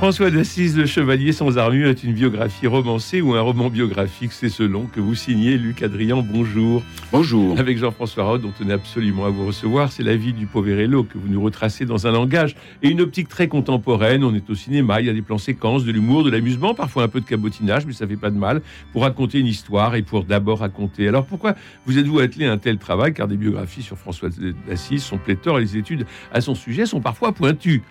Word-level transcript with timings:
François 0.00 0.30
d'Assise, 0.30 0.78
le 0.78 0.86
chevalier 0.86 1.30
sans 1.30 1.58
armure, 1.58 1.90
est 1.90 2.02
une 2.04 2.14
biographie 2.14 2.66
romancée 2.66 3.20
ou 3.20 3.34
un 3.34 3.42
roman 3.42 3.68
biographique, 3.68 4.32
c'est 4.32 4.48
selon 4.48 4.86
que 4.86 4.98
vous 4.98 5.14
signez 5.14 5.58
Luc 5.58 5.82
Adrien. 5.82 6.24
Bonjour. 6.26 6.82
Bonjour. 7.12 7.60
Avec 7.60 7.76
Jean-François 7.76 8.24
Rode, 8.24 8.46
on 8.46 8.50
tenait 8.50 8.72
absolument 8.72 9.26
à 9.26 9.28
vous 9.28 9.46
recevoir. 9.46 9.92
C'est 9.92 10.02
la 10.02 10.16
vie 10.16 10.32
du 10.32 10.46
Poverello 10.46 11.04
que 11.04 11.18
vous 11.18 11.28
nous 11.28 11.42
retracez 11.42 11.84
dans 11.84 12.06
un 12.06 12.12
langage 12.12 12.56
et 12.82 12.88
une 12.88 13.02
optique 13.02 13.28
très 13.28 13.46
contemporaine. 13.46 14.24
On 14.24 14.34
est 14.34 14.48
au 14.48 14.54
cinéma, 14.54 15.02
il 15.02 15.06
y 15.06 15.10
a 15.10 15.12
des 15.12 15.20
plans 15.20 15.36
séquences, 15.36 15.84
de 15.84 15.92
l'humour, 15.92 16.24
de 16.24 16.30
l'amusement, 16.30 16.72
parfois 16.72 17.02
un 17.02 17.08
peu 17.08 17.20
de 17.20 17.26
cabotinage, 17.26 17.84
mais 17.84 17.92
ça 17.92 18.06
fait 18.06 18.16
pas 18.16 18.30
de 18.30 18.38
mal 18.38 18.62
pour 18.94 19.02
raconter 19.02 19.38
une 19.38 19.48
histoire 19.48 19.96
et 19.96 20.02
pour 20.02 20.24
d'abord 20.24 20.60
raconter. 20.60 21.08
Alors 21.08 21.26
pourquoi 21.26 21.56
vous 21.84 21.98
êtes-vous 21.98 22.20
attelé 22.20 22.46
à 22.46 22.52
un 22.52 22.58
tel 22.58 22.78
travail? 22.78 23.12
Car 23.12 23.28
des 23.28 23.36
biographies 23.36 23.82
sur 23.82 23.98
François 23.98 24.30
d'Assise 24.66 25.02
sont 25.02 25.18
pléthores 25.18 25.58
et 25.58 25.60
les 25.60 25.76
études 25.76 26.06
à 26.32 26.40
son 26.40 26.54
sujet 26.54 26.86
sont 26.86 27.02
parfois 27.02 27.32
pointues. 27.32 27.82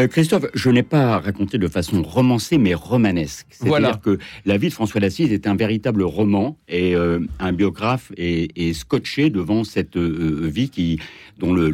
Euh, 0.00 0.06
Christophe, 0.06 0.46
je 0.54 0.70
n'ai 0.70 0.82
pas 0.82 1.18
raconté 1.18 1.58
de 1.58 1.68
façon 1.68 2.02
romancée, 2.02 2.56
mais 2.56 2.74
romanesque. 2.74 3.46
C'est-à-dire 3.50 4.00
que 4.00 4.18
la 4.46 4.56
vie 4.56 4.68
de 4.68 4.72
François 4.72 5.00
d'Assise 5.00 5.32
est 5.32 5.46
un 5.46 5.54
véritable 5.54 6.02
roman 6.02 6.56
et 6.68 6.94
euh, 6.96 7.20
un 7.38 7.52
biographe 7.52 8.10
est, 8.16 8.72
scotché 8.72 9.30
devant 9.30 9.64
cette 9.64 9.96
euh, 9.96 10.48
vie 10.50 10.70
qui, 10.70 10.98
dont 11.38 11.52
le, 11.52 11.70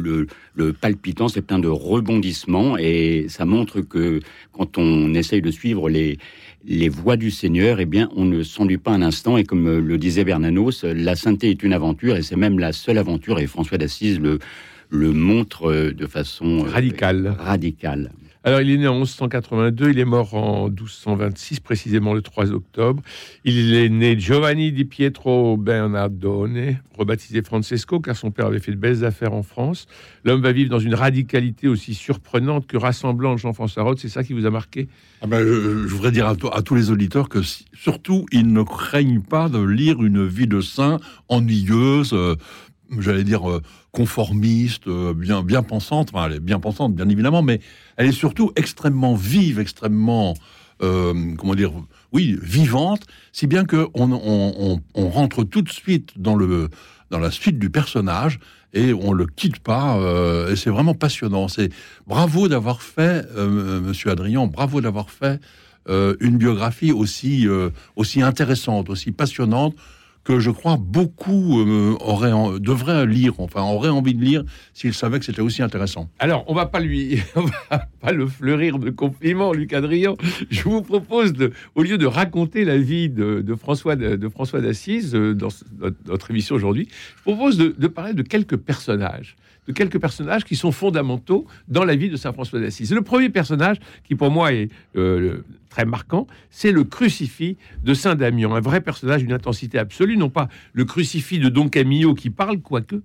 le, 0.55 0.73
palpitant, 0.73 1.27
c'est 1.27 1.41
plein 1.41 1.59
de 1.59 1.67
rebondissements 1.67 2.77
et 2.77 3.27
ça 3.29 3.45
montre 3.45 3.81
que 3.81 4.19
quand 4.51 4.77
on 4.77 5.13
essaye 5.13 5.41
de 5.41 5.51
suivre 5.51 5.89
les, 5.89 6.17
les 6.65 6.89
voies 6.89 7.17
du 7.17 7.31
Seigneur, 7.31 7.79
eh 7.79 7.85
bien, 7.85 8.09
on 8.15 8.25
ne 8.25 8.43
s'ennuie 8.43 8.77
pas 8.77 8.91
un 8.91 9.03
instant. 9.03 9.37
Et 9.37 9.43
comme 9.43 9.77
le 9.77 9.97
disait 9.97 10.23
Bernanos, 10.23 10.83
la 10.83 11.15
sainteté 11.15 11.51
est 11.51 11.63
une 11.63 11.73
aventure 11.73 12.17
et 12.17 12.23
c'est 12.23 12.35
même 12.35 12.59
la 12.59 12.73
seule 12.73 12.97
aventure. 12.97 13.39
Et 13.39 13.47
François 13.47 13.77
d'Assise 13.77 14.19
le 14.19 14.39
le 14.89 15.11
montre 15.11 15.71
euh, 15.71 15.93
de 15.93 16.07
façon 16.07 16.65
euh, 16.65 16.69
radicale. 16.69 17.35
radicale. 17.39 18.11
Alors, 18.47 18.61
il 18.61 18.69
est 18.69 18.77
né 18.77 18.87
en 18.87 18.95
1182, 18.95 19.89
il 19.89 19.99
est 19.99 20.05
mort 20.05 20.33
en 20.33 20.69
1226, 20.69 21.59
précisément 21.59 22.13
le 22.13 22.21
3 22.21 22.53
octobre. 22.53 23.03
Il 23.43 23.73
est 23.73 23.89
né 23.89 24.17
Giovanni 24.17 24.71
di 24.71 24.85
Pietro 24.85 25.57
Bernardone, 25.57 26.77
rebaptisé 26.97 27.41
Francesco, 27.41 27.99
car 27.99 28.15
son 28.15 28.31
père 28.31 28.45
avait 28.45 28.59
fait 28.59 28.71
de 28.71 28.77
belles 28.77 29.03
affaires 29.03 29.33
en 29.33 29.43
France. 29.43 29.85
L'homme 30.23 30.41
va 30.41 30.53
vivre 30.53 30.69
dans 30.69 30.79
une 30.79 30.95
radicalité 30.95 31.67
aussi 31.67 31.93
surprenante 31.93 32.67
que 32.67 32.77
rassemblante, 32.77 33.37
Jean-François 33.39 33.83
Roth. 33.83 33.99
C'est 33.99 34.07
ça 34.07 34.23
qui 34.23 34.31
vous 34.31 34.45
a 34.45 34.49
marqué? 34.49 34.87
Ah 35.21 35.27
ben, 35.27 35.45
je, 35.45 35.93
voudrais 35.93 36.13
dire 36.13 36.27
à, 36.27 36.61
tous 36.61 36.75
les 36.75 36.89
auditeurs 36.89 37.27
que 37.27 37.39
surtout, 37.73 38.25
ils 38.31 38.53
ne 38.53 38.61
craignent 38.61 39.23
pas 39.23 39.49
de 39.49 39.59
lire 39.59 40.01
une 40.01 40.25
vie 40.25 40.47
de 40.47 40.61
saint 40.61 41.01
ennuyeuse. 41.27 42.13
Euh, 42.13 42.35
j'allais 42.99 43.23
dire, 43.23 43.49
euh, 43.49 43.61
conformiste, 43.91 44.87
euh, 44.87 45.13
bien, 45.13 45.43
bien 45.43 45.63
pensante. 45.63 46.11
elle 46.25 46.33
est 46.33 46.39
bien 46.39 46.59
pensante, 46.59 46.95
bien 46.95 47.09
évidemment, 47.09 47.41
mais 47.41 47.59
elle 47.97 48.07
est 48.07 48.11
surtout 48.11 48.51
extrêmement 48.55 49.15
vive, 49.15 49.59
extrêmement, 49.59 50.33
euh, 50.81 51.35
comment 51.37 51.55
dire, 51.55 51.71
oui, 52.11 52.37
vivante, 52.41 53.05
si 53.31 53.47
bien 53.47 53.65
que 53.65 53.87
on, 53.93 54.79
rentre 54.95 55.43
tout 55.43 55.61
de 55.61 55.69
suite 55.69 56.13
dans 56.17 56.35
le 56.35 56.69
dans 57.09 57.19
la 57.19 57.31
suite 57.31 57.57
du 57.57 57.69
personnage 57.69 58.37
et 58.73 58.93
on 58.93 59.13
le 59.13 59.27
quitte 59.27 59.59
pas. 59.59 59.97
et 60.51 60.57
c'est 60.57 60.69
vraiment 60.69 60.93
passionnant. 60.93 61.47
C'est 61.47 61.69
bravo 62.05 62.49
d'avoir 62.49 62.81
fait, 62.81 63.25
Monsieur 63.37 64.11
Adrien, 64.11 64.45
bravo 64.45 64.81
d'avoir 64.81 65.09
fait 65.09 65.39
une 65.87 66.37
biographie 66.37 66.91
aussi 66.91 67.47
aussi 67.95 68.21
intéressante, 68.21 68.89
aussi 68.89 69.13
passionnante 69.13 69.73
que 70.27 70.39
je 70.39 70.51
crois 70.51 70.75
beaucoup 70.75 71.61
euh, 71.61 71.95
auraient, 72.01 72.59
devraient 72.59 73.05
lire, 73.05 73.35
enfin 73.37 73.61
auraient 73.61 73.87
envie 73.87 74.13
de 74.13 74.21
lire 74.21 74.43
s'ils 74.73 74.93
savaient 74.93 75.19
que 75.19 75.25
c'était 75.25 75.41
aussi 75.41 75.61
intéressant. 75.63 76.09
Alors, 76.19 76.43
on 76.47 76.53
va 76.53 76.65
pas 76.65 76.81
lui, 76.81 77.21
va 77.69 77.87
pas 78.01 78.11
le 78.11 78.27
fleurir 78.27 78.77
de 78.77 78.89
compliments, 78.89 79.53
Luc 79.53 79.71
Adrien. 79.71 80.15
Je 80.49 80.63
vous 80.63 80.81
propose 80.81 81.31
de, 81.31 81.53
au 81.75 81.81
lieu 81.81 81.97
de 81.97 82.05
raconter 82.05 82.65
la 82.65 82.77
vie 82.77 83.09
de, 83.09 83.55
François 83.55 83.95
de, 83.95 84.27
François 84.27 84.59
d'Assise 84.59 85.15
euh, 85.15 85.33
dans 85.33 85.47
notre, 86.05 86.29
émission 86.29 86.55
aujourd'hui, 86.55 86.89
je 87.15 87.21
propose 87.21 87.57
de, 87.57 87.73
de 87.77 87.87
parler 87.87 88.13
de 88.13 88.21
quelques 88.21 88.57
personnages 88.57 89.37
de 89.67 89.73
quelques 89.73 89.99
personnages 89.99 90.43
qui 90.43 90.55
sont 90.55 90.71
fondamentaux 90.71 91.45
dans 91.67 91.83
la 91.83 91.95
vie 91.95 92.09
de 92.09 92.15
Saint 92.15 92.33
François 92.33 92.59
d'Assise. 92.59 92.93
Le 92.93 93.01
premier 93.01 93.29
personnage 93.29 93.77
qui 94.03 94.15
pour 94.15 94.31
moi 94.31 94.53
est 94.53 94.69
euh, 94.95 95.43
très 95.69 95.85
marquant, 95.85 96.27
c'est 96.49 96.71
le 96.71 96.83
crucifix 96.83 97.57
de 97.83 97.93
Saint 97.93 98.15
Damien, 98.15 98.51
un 98.51 98.59
vrai 98.59 98.81
personnage 98.81 99.21
d'une 99.21 99.33
intensité 99.33 99.77
absolue, 99.77 100.17
non 100.17 100.29
pas 100.29 100.47
le 100.73 100.85
crucifix 100.85 101.39
de 101.39 101.49
Don 101.49 101.69
Camillo 101.69 102.13
qui 102.13 102.29
parle, 102.29 102.59
quoique, 102.59 103.01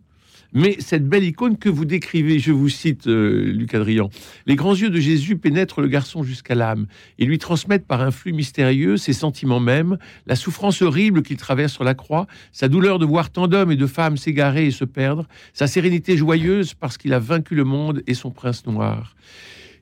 mais 0.52 0.76
cette 0.78 1.06
belle 1.06 1.24
icône 1.24 1.56
que 1.56 1.68
vous 1.68 1.84
décrivez, 1.84 2.38
je 2.38 2.52
vous 2.52 2.68
cite, 2.68 3.06
euh, 3.06 3.52
Luc 3.52 3.74
Adrien, 3.74 4.08
les 4.46 4.54
grands 4.54 4.74
yeux 4.74 4.90
de 4.90 5.00
Jésus 5.00 5.36
pénètrent 5.36 5.80
le 5.80 5.88
garçon 5.88 6.22
jusqu'à 6.22 6.54
l'âme 6.54 6.86
et 7.18 7.24
lui 7.24 7.38
transmettent 7.38 7.86
par 7.86 8.02
un 8.02 8.10
flux 8.10 8.32
mystérieux 8.32 8.96
ses 8.96 9.12
sentiments 9.12 9.60
mêmes, 9.60 9.98
la 10.26 10.36
souffrance 10.36 10.82
horrible 10.82 11.22
qu'il 11.22 11.36
traverse 11.36 11.72
sur 11.72 11.84
la 11.84 11.94
croix, 11.94 12.26
sa 12.52 12.68
douleur 12.68 12.98
de 12.98 13.06
voir 13.06 13.30
tant 13.30 13.48
d'hommes 13.48 13.72
et 13.72 13.76
de 13.76 13.86
femmes 13.86 14.16
s'égarer 14.16 14.66
et 14.66 14.70
se 14.70 14.84
perdre, 14.84 15.26
sa 15.54 15.66
sérénité 15.66 16.16
joyeuse 16.16 16.74
parce 16.74 16.98
qu'il 16.98 17.14
a 17.14 17.18
vaincu 17.18 17.54
le 17.54 17.64
monde 17.64 18.02
et 18.06 18.14
son 18.14 18.30
prince 18.30 18.66
noir. 18.66 19.14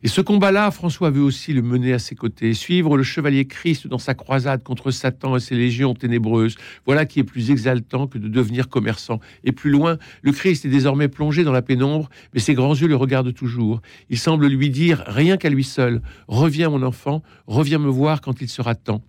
Et 0.02 0.08
ce 0.08 0.22
combat-là, 0.22 0.70
François 0.70 1.10
veut 1.10 1.20
aussi 1.20 1.52
le 1.52 1.60
mener 1.60 1.92
à 1.92 1.98
ses 1.98 2.14
côtés, 2.14 2.54
suivre 2.54 2.96
le 2.96 3.02
chevalier 3.02 3.44
Christ 3.44 3.86
dans 3.86 3.98
sa 3.98 4.14
croisade 4.14 4.62
contre 4.62 4.90
Satan 4.90 5.36
et 5.36 5.40
ses 5.40 5.54
légions 5.54 5.92
ténébreuses. 5.92 6.56
Voilà 6.86 7.04
qui 7.04 7.20
est 7.20 7.24
plus 7.24 7.50
exaltant 7.50 8.06
que 8.06 8.16
de 8.16 8.28
devenir 8.28 8.70
commerçant. 8.70 9.20
Et 9.44 9.52
plus 9.52 9.70
loin, 9.70 9.98
le 10.22 10.32
Christ 10.32 10.64
est 10.64 10.70
désormais 10.70 11.08
plongé 11.08 11.44
dans 11.44 11.52
la 11.52 11.60
pénombre, 11.60 12.08
mais 12.32 12.40
ses 12.40 12.54
grands 12.54 12.74
yeux 12.74 12.88
le 12.88 12.96
regardent 12.96 13.34
toujours. 13.34 13.82
Il 14.08 14.18
semble 14.18 14.46
lui 14.46 14.70
dire, 14.70 15.04
rien 15.06 15.36
qu'à 15.36 15.50
lui 15.50 15.64
seul, 15.64 16.00
reviens 16.28 16.70
mon 16.70 16.82
enfant, 16.82 17.22
reviens 17.46 17.78
me 17.78 17.90
voir 17.90 18.22
quand 18.22 18.40
il 18.40 18.48
sera 18.48 18.74
temps. 18.74 19.02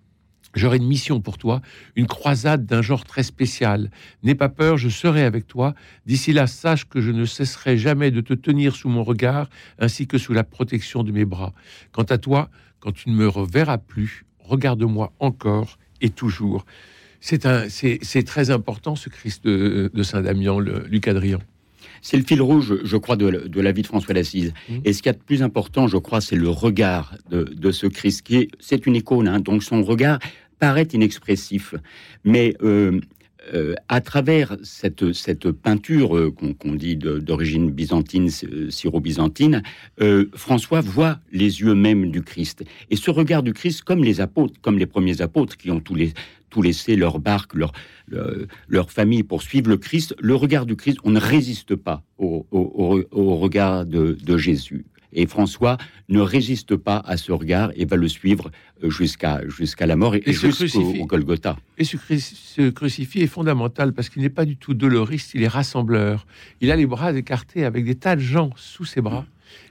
J'aurai 0.54 0.78
une 0.78 0.88
mission 0.88 1.22
pour 1.22 1.38
toi, 1.38 1.62
une 1.96 2.08
croisade 2.08 2.66
d'un 2.66 2.82
genre 2.82 3.06
très 3.06 3.24
spécial. 3.24 3.90
N'aie 4.24 4.36
pas 4.36 4.50
peur, 4.50 4.78
je 4.78 4.90
serai 4.90 5.24
avec 5.24 5.48
toi. 5.48 5.74
D'ici 6.06 6.34
là, 6.34 6.46
sache 6.48 6.86
que 6.86 7.00
je 7.00 7.12
ne 7.12 7.26
cesserai 7.26 7.78
jamais 7.78 8.12
de 8.12 8.22
te 8.22 8.34
tenir 8.34 8.76
sous 8.76 8.90
mon 8.90 9.04
regard, 9.04 9.50
ainsi 9.80 10.08
que 10.08 10.18
sous 10.18 10.34
la 10.34 10.44
protection 10.44 11.04
de 11.04 11.12
mes 11.12 11.26
bras. 11.26 11.54
Quant 11.92 12.04
à 12.04 12.18
toi, 12.18 12.50
quand 12.80 12.92
tu 12.92 13.10
ne 13.10 13.16
me 13.16 13.28
reverras 13.28 13.78
plus, 13.78 14.26
regarde-moi 14.40 15.14
encore 15.20 15.78
et 16.02 16.10
toujours. 16.10 16.66
C'est 17.22 18.26
très 18.26 18.50
important 18.50 18.96
ce 18.96 19.10
Christ 19.10 19.46
de, 19.46 20.04
Saint-Damien, 20.04 20.60
Luc 20.60 21.08
Adrien. 21.08 21.40
C'est 22.02 22.18
le 22.18 22.24
fil 22.24 22.42
rouge, 22.42 22.76
je 22.84 22.98
crois, 22.98 23.16
de, 23.16 23.62
la 23.62 23.72
vie 23.72 23.82
de 23.82 23.88
François 23.88 24.14
d'Assise. 24.14 24.54
Mmh. 24.70 24.74
Et 24.86 24.94
ce 24.94 25.02
qui 25.02 25.10
est 25.10 25.14
de 25.14 25.18
plus 25.18 25.44
important, 25.44 25.88
je 25.88 25.98
crois, 25.98 26.22
c'est 26.22 26.36
le 26.36 26.50
regard 26.50 27.16
de, 27.30 27.72
ce 27.72 27.88
Christ, 27.88 28.24
qui 28.24 28.38
est, 28.38 28.48
c'est 28.60 28.86
une 28.86 28.96
icône, 28.96 29.28
hein. 29.28 29.40
donc 29.40 29.64
son 29.64 29.84
regard 29.84 30.20
paraît 30.60 30.88
inexpressif. 30.94 31.76
Mais 32.24 32.56
euh, 32.62 33.00
euh, 33.54 33.76
à 33.88 34.02
travers 34.02 34.56
cette, 34.64 35.14
cette 35.14 35.52
peinture 35.52 36.16
euh, 36.16 36.32
qu'on 36.32 36.74
dit 36.74 36.96
d'origine 36.96 37.72
byzantine, 37.72 38.30
syro-byzantine, 38.70 39.64
François 40.34 40.82
voit 40.82 41.20
les 41.32 41.62
yeux 41.62 41.74
même 41.74 42.12
du 42.12 42.22
Christ. 42.22 42.64
Et 42.90 42.96
ce 42.96 43.10
regard 43.12 43.44
du 43.44 43.54
Christ, 43.54 43.82
comme 43.82 44.04
les 44.04 44.22
apôtres, 44.22 44.60
comme 44.62 44.78
les 44.78 44.86
premiers 44.86 45.22
apôtres 45.22 45.58
qui 45.58 45.72
ont 45.72 45.82
tout 45.82 46.62
laissé, 46.62 46.96
leur 46.96 47.20
barque, 47.20 47.56
leur, 47.56 47.72
leur, 48.68 48.92
famille 48.92 49.24
pour 49.24 49.42
suivre 49.42 49.70
le 49.70 49.78
Christ, 49.78 50.16
le 50.20 50.36
regard 50.36 50.66
du 50.66 50.76
Christ, 50.76 50.98
on 51.04 51.12
ne 51.12 51.20
résiste 51.20 51.76
pas 51.76 52.04
au, 52.18 52.46
regard 53.40 53.86
de, 53.86 54.38
Jésus. 54.38 54.86
Et 55.14 55.26
François 55.26 55.78
ne 56.10 56.20
résiste 56.20 56.76
pas 56.76 57.02
à 57.06 57.18
ce 57.18 57.32
regard 57.32 57.72
et 57.76 57.86
va 57.86 57.98
le 57.98 58.08
suivre 58.08 58.52
jusqu'à 58.84 59.42
jusqu'à 59.48 59.86
la 59.86 59.96
mort 59.96 60.16
et, 60.16 60.24
jusqu'au 60.26 61.06
Golgotha. 61.06 61.58
Et 61.78 61.84
ce, 61.84 61.98
ce, 61.98 62.70
crucifix 62.70 63.22
est 63.22 63.28
fondamental 63.28 63.94
parce 63.94 64.10
qu'il 64.10 64.22
n'est 64.22 64.30
pas 64.30 64.46
du 64.46 64.58
tout 64.58 64.74
doloriste, 64.74 65.34
il 65.34 65.44
est 65.44 65.48
rassembleur. 65.48 66.26
Il 66.62 66.72
a 66.72 66.76
les 66.76 66.86
bras 66.86 67.14
écartés 67.14 67.66
avec 67.66 67.86
des 67.86 67.96
tas 67.96 68.16
de 68.16 68.22
gens 68.22 68.52
sous 68.56 68.86
ses 68.86 69.02
bras. 69.02 69.26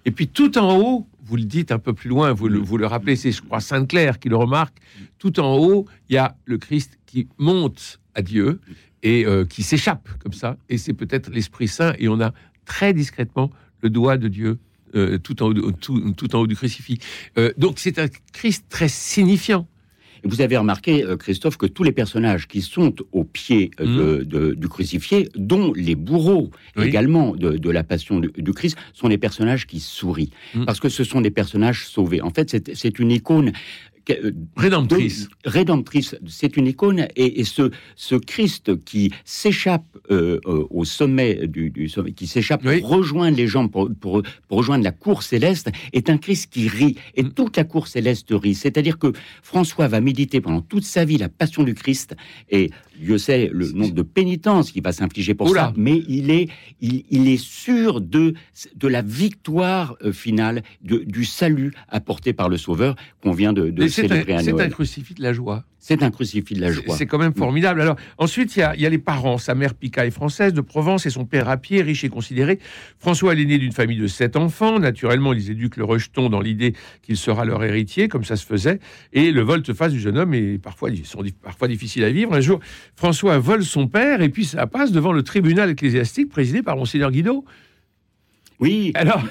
Et 0.04 0.10
puis 0.10 0.28
tout 0.28 0.58
en 0.58 0.76
haut, 0.76 1.06
vous 1.24 1.36
le 1.36 1.44
dites 1.44 1.72
un 1.72 1.78
peu 1.78 1.92
plus 1.92 2.08
loin, 2.08 2.32
vous 2.32 2.48
le, 2.48 2.58
vous 2.58 2.76
le 2.76 2.86
rappelez, 2.86 3.16
c'est 3.16 3.32
je 3.32 3.42
crois 3.42 3.60
Sainte-Claire 3.60 4.18
qui 4.18 4.28
le 4.28 4.36
remarque, 4.36 4.76
tout 5.18 5.40
en 5.40 5.56
haut, 5.56 5.86
il 6.08 6.14
y 6.14 6.18
a 6.18 6.36
le 6.44 6.58
Christ 6.58 6.98
qui 7.06 7.28
monte 7.38 8.00
à 8.14 8.22
Dieu 8.22 8.60
et 9.02 9.24
euh, 9.26 9.44
qui 9.44 9.62
s'échappe 9.62 10.08
comme 10.18 10.32
ça, 10.32 10.56
et 10.68 10.78
c'est 10.78 10.92
peut-être 10.92 11.30
l'Esprit 11.30 11.68
Saint, 11.68 11.94
et 11.98 12.08
on 12.08 12.20
a 12.20 12.32
très 12.64 12.92
discrètement 12.92 13.50
le 13.82 13.90
doigt 13.90 14.16
de 14.16 14.28
Dieu 14.28 14.58
euh, 14.94 15.18
tout, 15.18 15.42
en 15.42 15.48
haut, 15.50 15.72
tout, 15.72 16.34
en 16.34 16.40
haut 16.40 16.46
du 16.46 16.56
crucifix. 16.56 16.98
Euh, 17.38 17.52
donc 17.58 17.78
c'est 17.78 17.98
un 17.98 18.08
Christ 18.32 18.64
très 18.68 18.88
signifiant. 18.88 19.66
Vous 20.22 20.42
avez 20.42 20.58
remarqué, 20.58 21.02
euh, 21.02 21.16
Christophe, 21.16 21.56
que 21.56 21.64
tous 21.64 21.82
les 21.82 21.92
personnages 21.92 22.46
qui 22.46 22.60
sont 22.60 22.94
au 23.12 23.24
pied 23.24 23.70
de- 23.78 24.52
du 24.54 24.68
crucifié, 24.68 25.30
dont 25.34 25.72
les 25.74 25.94
bourreaux 25.94 26.50
Oui. 26.76 26.84
également 26.84 27.34
de, 27.34 27.52
de 27.56 27.70
la 27.70 27.84
passion 27.84 28.20
du, 28.20 28.30
du 28.36 28.52
Christ, 28.52 28.76
sont 28.92 29.08
des 29.08 29.16
personnages 29.16 29.66
qui 29.66 29.80
sourient. 29.80 30.30
Mm. 30.54 30.66
Parce 30.66 30.78
que 30.78 30.90
ce 30.90 31.04
sont 31.04 31.22
des 31.22 31.30
personnages 31.30 31.86
sauvés. 31.86 32.20
En 32.20 32.28
fait, 32.30 32.70
c'est 32.74 32.98
une 32.98 33.12
icône 33.12 33.52
Rédemptrice. 34.56 35.28
de- 35.28 35.50
rédemptrice, 35.50 36.16
c'est 36.28 36.56
une 36.56 36.66
icône, 36.66 37.06
et, 37.16 37.40
et 37.40 37.44
ce, 37.44 37.70
ce 37.96 38.14
Christ 38.14 38.82
qui 38.84 39.12
s'échappe 39.24 39.84
euh, 40.10 40.38
euh, 40.46 40.66
au 40.70 40.84
sommet 40.84 41.46
du, 41.46 41.70
du 41.70 41.88
sommet, 41.88 42.12
qui 42.12 42.26
s'échappe 42.26 42.62
Oui. 42.64 42.80
pour 42.80 42.90
rejoindre 42.90 43.36
les 43.36 43.46
gens, 43.46 43.68
pour, 43.68 43.90
pour, 44.00 44.22
pour 44.48 44.58
rejoindre 44.58 44.84
la 44.84 44.92
cour 44.92 45.22
céleste, 45.22 45.70
est 45.92 46.10
un 46.10 46.18
Christ 46.18 46.50
qui 46.52 46.68
rit, 46.68 46.96
et 47.14 47.22
Mm. 47.22 47.32
toute 47.32 47.56
la 47.56 47.64
cour 47.64 47.86
céleste 47.88 48.28
rit. 48.30 48.54
C'est-à-dire 48.54 48.98
que 48.98 49.12
François 49.42 49.88
va 49.88 50.00
méditer 50.00 50.40
pendant 50.40 50.60
toute 50.62 50.84
sa 50.84 51.04
vie 51.04 51.18
la 51.18 51.28
passion 51.28 51.62
du 51.62 51.74
Christ, 51.74 52.14
et 52.50 52.70
Dieu 53.00 53.18
sait 53.18 53.50
le 53.52 53.70
nombre 53.72 53.94
de 53.94 54.02
pénitences 54.02 54.70
qu'il 54.72 54.82
va 54.82 54.92
s'infliger 54.92 55.34
pour 55.34 55.48
Oula. 55.50 55.66
ça, 55.68 55.72
mais 55.76 56.02
il 56.08 56.30
est, 56.30 56.48
il, 56.80 57.04
il 57.10 57.28
est 57.28 57.42
sûr 57.42 58.00
de, 58.00 58.34
de 58.76 58.88
la 58.88 59.02
victoire 59.02 59.96
euh, 60.04 60.12
finale, 60.12 60.62
de- 60.82 60.98
du 60.98 61.24
salut 61.24 61.72
apporté 61.88 62.32
par 62.32 62.48
le 62.48 62.56
Sauveur 62.56 62.94
qu'on 63.22 63.32
vient 63.32 63.52
de, 63.52 63.70
célébrer 63.88 64.34
un, 64.34 64.38
à 64.38 64.42
c'est 64.42 64.50
un 64.50 64.54
Noël. 64.54 64.70
crucifix 64.70 65.14
de 65.14 65.22
la 65.22 65.32
joie. 65.32 65.64
C'est 65.82 66.02
un 66.02 66.10
crucifix 66.10 66.54
de 66.54 66.60
la 66.60 66.70
joie. 66.70 66.94
C'est 66.94 67.06
quand 67.06 67.16
même 67.18 67.32
formidable. 67.34 67.80
Alors, 67.80 67.96
ensuite, 68.18 68.54
il 68.54 68.60
y 68.60 68.62
a, 68.62 68.74
il 68.76 68.82
y 68.82 68.86
a 68.86 68.90
les 68.90 68.98
parents. 68.98 69.38
Sa 69.38 69.54
mère 69.54 69.72
Pica 69.74 70.04
est 70.06 70.10
française 70.10 70.52
de 70.52 70.60
Provence 70.60 71.06
et 71.06 71.10
son 71.10 71.24
père 71.24 71.48
à 71.48 71.56
pied, 71.56 71.80
riche 71.80 72.04
et 72.04 72.10
considéré. 72.10 72.58
François 72.98 73.32
est 73.32 73.36
l'aîné 73.36 73.56
d'une 73.56 73.72
famille 73.72 73.96
de 73.98 74.06
sept 74.06 74.36
enfants. 74.36 74.78
Naturellement, 74.78 75.32
ils 75.32 75.50
éduquent 75.50 75.78
le 75.78 75.84
rejeton 75.84 76.28
dans 76.28 76.40
l'idée 76.42 76.74
qu'il 77.00 77.16
sera 77.16 77.46
leur 77.46 77.64
héritier, 77.64 78.08
comme 78.08 78.24
ça 78.24 78.36
se 78.36 78.44
faisait. 78.44 78.78
Et 79.14 79.32
le 79.32 79.40
volte-face 79.40 79.92
du 79.92 80.00
jeune 80.00 80.18
homme 80.18 80.34
est 80.34 80.58
parfois, 80.58 80.90
ils 80.90 81.06
sont 81.06 81.22
di- 81.22 81.32
parfois 81.32 81.66
difficiles 81.66 82.04
à 82.04 82.10
vivre. 82.10 82.34
Un 82.34 82.40
jour, 82.42 82.60
François 82.94 83.38
vole 83.38 83.64
son 83.64 83.88
père 83.88 84.20
et 84.20 84.28
puis 84.28 84.44
ça 84.44 84.66
passe 84.66 84.92
devant 84.92 85.12
le 85.12 85.22
tribunal 85.22 85.70
ecclésiastique 85.70 86.28
présidé 86.28 86.62
par 86.62 86.76
Monseigneur 86.76 87.10
Guido. 87.10 87.44
Oui, 88.60 88.92
Alors, 88.94 89.22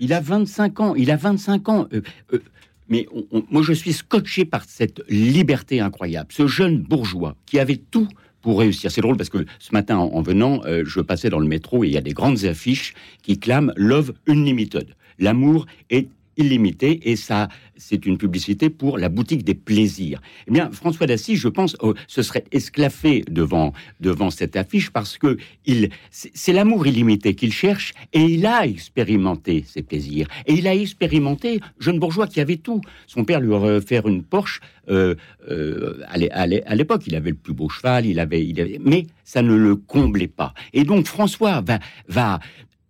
il 0.00 0.12
a 0.12 0.20
25 0.20 0.80
ans. 0.80 0.94
Il 0.94 1.10
a 1.10 1.16
25 1.16 1.68
ans. 1.70 1.88
euh, 1.94 2.02
euh, 2.34 2.42
mais 2.88 3.06
moi, 3.50 3.62
je 3.62 3.72
suis 3.72 3.92
scotché 3.92 4.44
par 4.44 4.64
cette 4.64 5.02
liberté 5.08 5.80
incroyable. 5.80 6.28
Ce 6.32 6.46
jeune 6.46 6.78
bourgeois 6.78 7.36
qui 7.46 7.58
avait 7.58 7.76
tout 7.76 8.08
pour 8.42 8.60
réussir. 8.60 8.90
C'est 8.90 9.00
drôle 9.00 9.16
parce 9.16 9.28
que 9.28 9.44
ce 9.58 9.72
matin, 9.72 9.98
en, 9.98 10.12
en 10.12 10.22
venant, 10.22 10.60
euh, 10.66 10.84
je 10.86 11.00
passais 11.00 11.30
dans 11.30 11.40
le 11.40 11.48
métro 11.48 11.82
et 11.82 11.88
il 11.88 11.92
y 11.92 11.96
a 11.96 12.00
des 12.00 12.12
grandes 12.12 12.44
affiches 12.44 12.94
qui 13.22 13.38
clament 13.38 13.72
Love 13.76 14.12
Unlimited. 14.28 14.94
L'amour 15.18 15.66
est 15.90 16.08
illimité 16.36 17.10
et 17.10 17.16
ça, 17.16 17.48
c'est 17.76 18.06
une 18.06 18.18
publicité 18.18 18.70
pour 18.70 18.98
la 18.98 19.08
boutique 19.08 19.44
des 19.44 19.54
plaisirs. 19.54 20.20
Eh 20.46 20.50
bien, 20.50 20.70
François 20.70 21.06
d'Assise, 21.06 21.38
je 21.38 21.48
pense, 21.48 21.76
euh, 21.82 21.94
se 22.06 22.22
serait 22.22 22.44
esclaffé 22.52 23.24
devant 23.28 23.72
devant 24.00 24.30
cette 24.30 24.56
affiche 24.56 24.90
parce 24.90 25.18
que 25.18 25.36
il, 25.64 25.90
c'est 26.10 26.52
l'amour 26.52 26.86
illimité 26.86 27.34
qu'il 27.34 27.52
cherche 27.52 27.92
et 28.12 28.22
il 28.22 28.46
a 28.46 28.66
expérimenté 28.66 29.64
ses 29.66 29.82
plaisirs. 29.82 30.28
Et 30.46 30.54
il 30.54 30.66
a 30.66 30.74
expérimenté, 30.74 31.60
jeune 31.78 31.98
bourgeois 31.98 32.26
qui 32.26 32.40
avait 32.40 32.56
tout. 32.56 32.80
Son 33.06 33.24
père 33.24 33.40
lui 33.40 33.50
aurait 33.50 33.76
offert 33.76 34.08
une 34.08 34.22
Porsche 34.22 34.60
euh, 34.88 35.14
euh, 35.50 36.00
à 36.08 36.74
l'époque. 36.76 37.02
Il 37.06 37.14
avait 37.14 37.30
le 37.30 37.36
plus 37.36 37.54
beau 37.54 37.68
cheval, 37.68 38.06
il 38.06 38.20
avait, 38.20 38.44
il 38.44 38.60
avait, 38.60 38.80
mais 38.82 39.06
ça 39.24 39.42
ne 39.42 39.54
le 39.54 39.76
comblait 39.76 40.28
pas. 40.28 40.54
Et 40.72 40.84
donc 40.84 41.06
François 41.06 41.60
va, 41.60 41.78
va, 42.08 42.38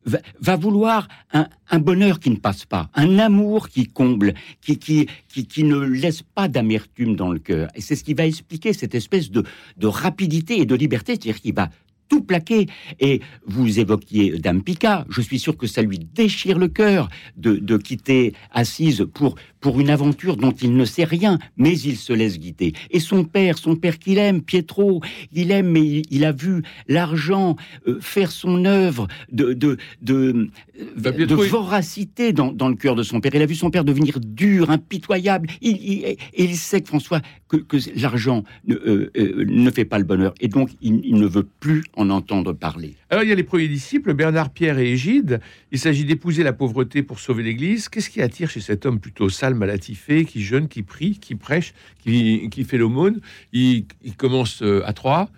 va, 0.07 0.19
va 0.41 0.57
vouloir 0.57 1.09
un, 1.33 1.49
un 1.71 1.79
bonheur 1.79 2.19
qui 2.21 2.31
ne 2.31 2.37
passe 2.37 2.65
pas, 2.65 2.89
un 2.95 3.19
amour 3.19 3.69
qui 3.69 3.87
comble, 3.87 4.35
qui, 4.61 4.79
qui, 4.79 5.07
qui, 5.29 5.47
qui 5.47 5.65
ne 5.65 5.79
laisse 5.79 6.23
pas 6.23 6.49
d'amertume 6.49 7.17
dans 7.17 7.31
le 7.31 7.39
cœur. 7.39 7.69
Et 7.75 7.81
c'est 7.81 7.97
ce 7.97 8.05
qui 8.05 8.15
va 8.15 8.27
expliquer 8.27 8.73
cette 8.73 8.95
espèce 8.95 9.31
de, 9.31 9.45
de 9.77 9.87
rapidité 9.87 10.61
et 10.61 10.67
de 10.67 10.75
liberté, 10.75 11.13
c'est-à-dire 11.13 11.41
qu'il 11.41 11.55
va 11.55 11.71
tout 12.09 12.23
plaquer. 12.23 12.67
Et 13.01 13.21
vous 13.47 13.81
évoquiez 13.81 14.39
Dame 14.39 14.63
Pica, 14.63 15.05
je 15.09 15.21
suis 15.21 15.39
sûr 15.39 15.57
que 15.57 15.67
ça 15.67 15.83
lui 15.83 15.99
déchire 15.99 16.59
le 16.59 16.69
cœur 16.69 17.09
de, 17.37 17.57
de 17.57 17.77
quitter 17.77 18.33
Assise 18.53 19.07
pour, 19.13 19.35
pour 19.67 19.81
une 19.81 19.91
aventure 19.91 20.37
dont 20.37 20.53
il 20.53 20.77
ne 20.77 20.85
sait 20.85 21.03
rien, 21.03 21.41
mais 21.57 21.77
il 21.77 21.97
se 21.97 22.13
laisse 22.13 22.39
guider. 22.39 22.73
Et 22.93 23.01
son 23.01 23.25
père, 23.25 23.59
son 23.59 23.75
père 23.75 23.99
qu'il 23.99 24.17
aime, 24.17 24.41
Pietro, 24.41 25.03
il 25.33 25.51
aime, 25.51 25.71
mais 25.73 25.81
il, 25.85 26.03
il 26.09 26.25
a 26.25 26.31
vu 26.31 26.63
l'argent 26.87 27.57
euh, 27.89 27.99
faire 28.01 28.31
son 28.31 28.65
œuvre 28.65 29.09
de, 29.33 29.55
de, 29.55 29.77
de, 30.03 30.49
Bah, 30.97 31.11
de 31.11 31.17
Pietro, 31.17 31.43
il- 31.43 31.51
voracité 31.51 32.33
dans, 32.33 32.53
dans 32.53 32.69
le 32.69 32.77
cœur 32.77 32.95
de 32.95 33.03
son 33.03 33.21
père. 33.21 33.33
Il 33.35 33.43
a 33.43 33.47
vu 33.47 33.57
son 33.57 33.71
père 33.71 33.85
devenir 33.85 34.21
dur, 34.21 34.71
impitoyable. 34.71 35.49
Il, 35.61 35.77
il- 35.83 36.05
et 36.05 36.19
il 36.45 36.55
sait 36.57 36.81
que 36.81 36.87
François, 36.87 37.21
que, 37.49 37.57
que 37.57 37.77
l'argent 38.01 38.45
ne, 38.69 38.77
euh, 38.77 39.11
euh, 39.17 39.45
ne 39.49 39.71
fait 39.73 39.85
pas 39.85 39.99
le 39.99 40.05
bonheur. 40.05 40.33
Et 40.41 40.47
donc, 40.47 40.71
il, 40.81 41.01
il 41.05 41.17
ne 41.17 41.27
veut 41.27 41.49
plus 41.59 41.83
en 41.97 42.09
entendre 42.11 42.53
parler. 42.53 42.95
Alors, 43.11 43.25
il 43.25 43.29
y 43.31 43.33
a 43.33 43.37
les 43.37 43.43
premiers 43.43 43.67
disciples, 43.69 44.15
Bernard, 44.15 44.51
Pierre 44.51 44.79
et 44.79 44.93
Égide. 44.93 45.41
Il 45.73 45.79
s'agit 45.81 46.05
d'épouser 46.05 46.45
la 46.45 46.53
pauvreté 46.53 47.03
pour 47.03 47.19
sauver 47.19 47.43
l'Église. 47.43 47.89
Qu'est-ce 47.89 48.11
qui 48.11 48.23
attire 48.23 48.49
chez 48.49 48.61
cet 48.61 48.87
homme 48.87 49.01
plutôt 49.01 49.29
sale, 49.29 49.55
malatifé, 49.57 50.25
qui 50.25 50.43
jeûne, 50.43 50.69
qui 50.69 50.83
prie, 50.83 51.19
qui 51.19 51.35
prêche, 51.35 51.75
qui, 52.03 52.49
qui 52.51 52.65
fait 52.65 52.79
l'aumône 52.79 53.21
il, 53.53 53.85
il 54.05 54.15
commence 54.17 54.63
euh, 54.63 54.83
à 54.87 54.93
3. 54.93 55.29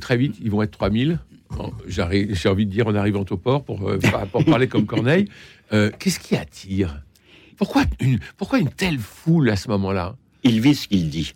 très 0.00 0.16
vite, 0.16 0.36
ils 0.42 0.50
vont 0.50 0.62
être 0.62 0.70
3000. 0.72 1.18
Bon, 1.50 1.72
j'arrive- 1.86 2.34
J'ai 2.34 2.48
envie 2.48 2.66
de 2.66 2.70
dire 2.70 2.86
en 2.88 2.94
arrivant 2.94 3.24
au 3.30 3.36
port 3.36 3.64
pour, 3.64 3.88
euh, 3.88 3.98
pour 4.32 4.44
parler 4.44 4.66
comme 4.68 4.84
Corneille. 4.86 5.28
Euh, 5.72 5.90
Qu'est-ce 5.98 6.18
qui 6.20 6.36
attire 6.36 7.02
pourquoi 7.56 7.84
une, 8.00 8.18
pourquoi 8.36 8.58
une 8.58 8.68
telle 8.68 8.98
foule 8.98 9.48
à 9.48 9.56
ce 9.56 9.68
moment-là? 9.68 10.16
Il 10.44 10.60
vit 10.60 10.74
ce 10.74 10.86
qu'il 10.88 11.08
dit. 11.08 11.32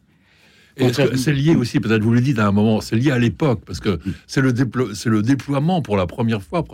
C'est 1.17 1.33
lié 1.33 1.55
aussi, 1.57 1.81
peut-être 1.81 2.03
vous 2.03 2.13
le 2.13 2.21
dites 2.21 2.39
à 2.39 2.47
un 2.47 2.53
moment, 2.53 2.81
c'est 2.81 2.97
lié 2.97 3.11
à 3.11 3.19
l'époque, 3.19 3.63
parce 3.67 3.81
que 3.81 3.99
c'est 4.27 4.41
le, 4.41 4.53
déplo- 4.53 5.09
le 5.09 5.23
déploiement 5.23 5.83
pour 5.83 5.97
la 5.97 6.07
première 6.07 6.43
fois 6.43 6.65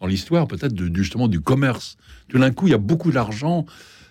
dans 0.00 0.06
l'histoire, 0.06 0.46
peut-être 0.46 0.74
justement 0.94 1.28
du 1.28 1.40
commerce. 1.40 1.96
Tout 2.28 2.38
d'un 2.38 2.50
coup, 2.52 2.66
il 2.68 2.70
y 2.70 2.74
a 2.74 2.78
beaucoup 2.78 3.10
d'argent. 3.10 3.66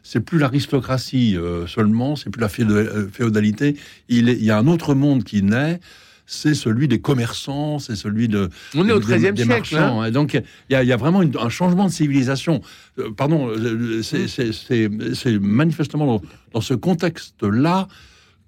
C'est 0.05 0.19
plus 0.19 0.37
l'aristocratie 0.37 1.35
euh, 1.37 1.65
seulement, 1.65 2.15
c'est 2.17 2.29
plus 2.29 2.41
la 2.41 2.49
euh, 2.59 3.07
féodalité. 3.11 3.77
Il, 4.09 4.27
est- 4.29 4.33
il 4.33 4.43
y 4.43 4.51
a 4.51 4.57
un 4.57 4.67
autre 4.67 4.93
monde 4.95 5.23
qui 5.23 5.41
naît. 5.43 5.79
C'est 6.25 6.53
celui 6.53 6.87
des 6.87 6.99
commerçants, 7.01 7.79
c'est 7.79 7.95
celui 7.97 8.27
de. 8.29 8.49
On 8.75 8.87
est 8.87 8.91
au 8.93 8.99
des- 8.99 9.05
XIIIe 9.17 9.33
des 9.33 9.43
siècle. 9.43 9.75
hein. 9.75 9.79
marchands. 9.79 10.05
Et 10.05 10.11
donc, 10.11 10.33
il 10.35 10.73
y 10.73 10.75
a, 10.75 10.81
il 10.83 10.87
y 10.87 10.93
a 10.93 10.97
vraiment 10.97 11.21
une- 11.21 11.35
un 11.37 11.49
changement 11.49 11.85
de 11.85 11.91
civilisation. 11.91 12.61
Euh, 12.99 13.11
pardon, 13.11 13.49
euh, 13.49 14.01
c'est- 14.03 15.39
manifestement 15.39 16.05
dans, 16.05 16.21
dans 16.53 16.61
ce 16.61 16.73
contexte-là 16.73 17.87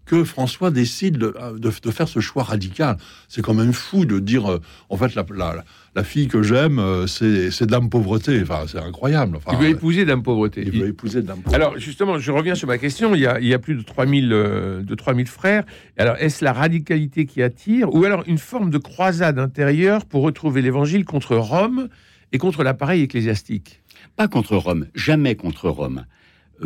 que 0.06 0.24
François 0.24 0.72
décide 0.72 1.18
de, 1.18 1.34
de- 1.58 1.72
de 1.82 1.92
faire 1.92 2.08
ce 2.08 2.20
choix 2.20 2.44
radical. 2.44 2.98
C'est 3.28 3.42
quand 3.42 3.54
même 3.56 3.74
fou 3.74 4.06
de 4.06 4.20
dire, 4.20 4.50
euh, 4.52 4.62
en 4.90 4.98
fait, 4.98 5.16
la, 5.16 5.26
la- 5.36 5.64
la 5.96 6.04
fille 6.04 6.28
que 6.28 6.44
j'aime, 6.44 6.78
euh, 6.78 7.08
c'est 7.08 7.50
c'est 7.52 7.66
Dame 7.66 7.90
Pauvreté. 7.90 8.40
Enfin, 8.44 8.66
c'est 8.68 8.78
incroyable. 8.80 9.38
Enfin, 9.38 9.52
Il 9.54 9.64
veut 9.66 9.70
épouser 9.70 10.06
Dame 10.06 10.22
Pauvreté. 10.24 10.64
il 10.66 10.80
veut 10.80 10.88
épouser 10.90 11.22
Dame 11.22 11.38
Pauvreté. 11.38 11.56
Alors 11.56 11.78
justement, 11.80 12.20
je 12.20 12.32
reviens 12.32 12.54
sur 12.56 12.68
ma 12.68 12.78
question. 12.78 13.16
Il 13.16 13.22
y 13.22 13.26
a, 13.28 13.40
il 13.40 13.48
y 13.48 13.54
a 13.54 13.60
plus 13.60 13.76
de 13.76 13.82
3000, 13.82 14.32
euh, 14.32 14.82
de 14.84 14.94
3000 14.96 15.28
frères. 15.28 15.64
Alors 15.98 16.18
est-ce 16.20 16.44
la 16.44 16.54
radicalité 16.54 17.26
qui 17.26 17.42
attire 17.42 17.94
ou 17.96 18.04
alors 18.04 18.24
une 18.28 18.38
forme 18.38 18.70
de 18.70 18.78
croisade 18.78 19.40
intérieure 19.40 20.06
pour 20.06 20.22
retrouver 20.24 20.62
l'évangile 20.62 21.06
contre 21.06 21.36
Rome 21.38 21.88
et 22.32 22.38
contre 22.38 22.64
l'appareil 22.64 23.02
ecclésiastique? 23.02 23.82
Pas 24.18 24.28
contre 24.28 24.56
Rome, 24.58 24.88
jamais 24.96 25.36
contre 25.36 25.70
Rome. 25.70 26.06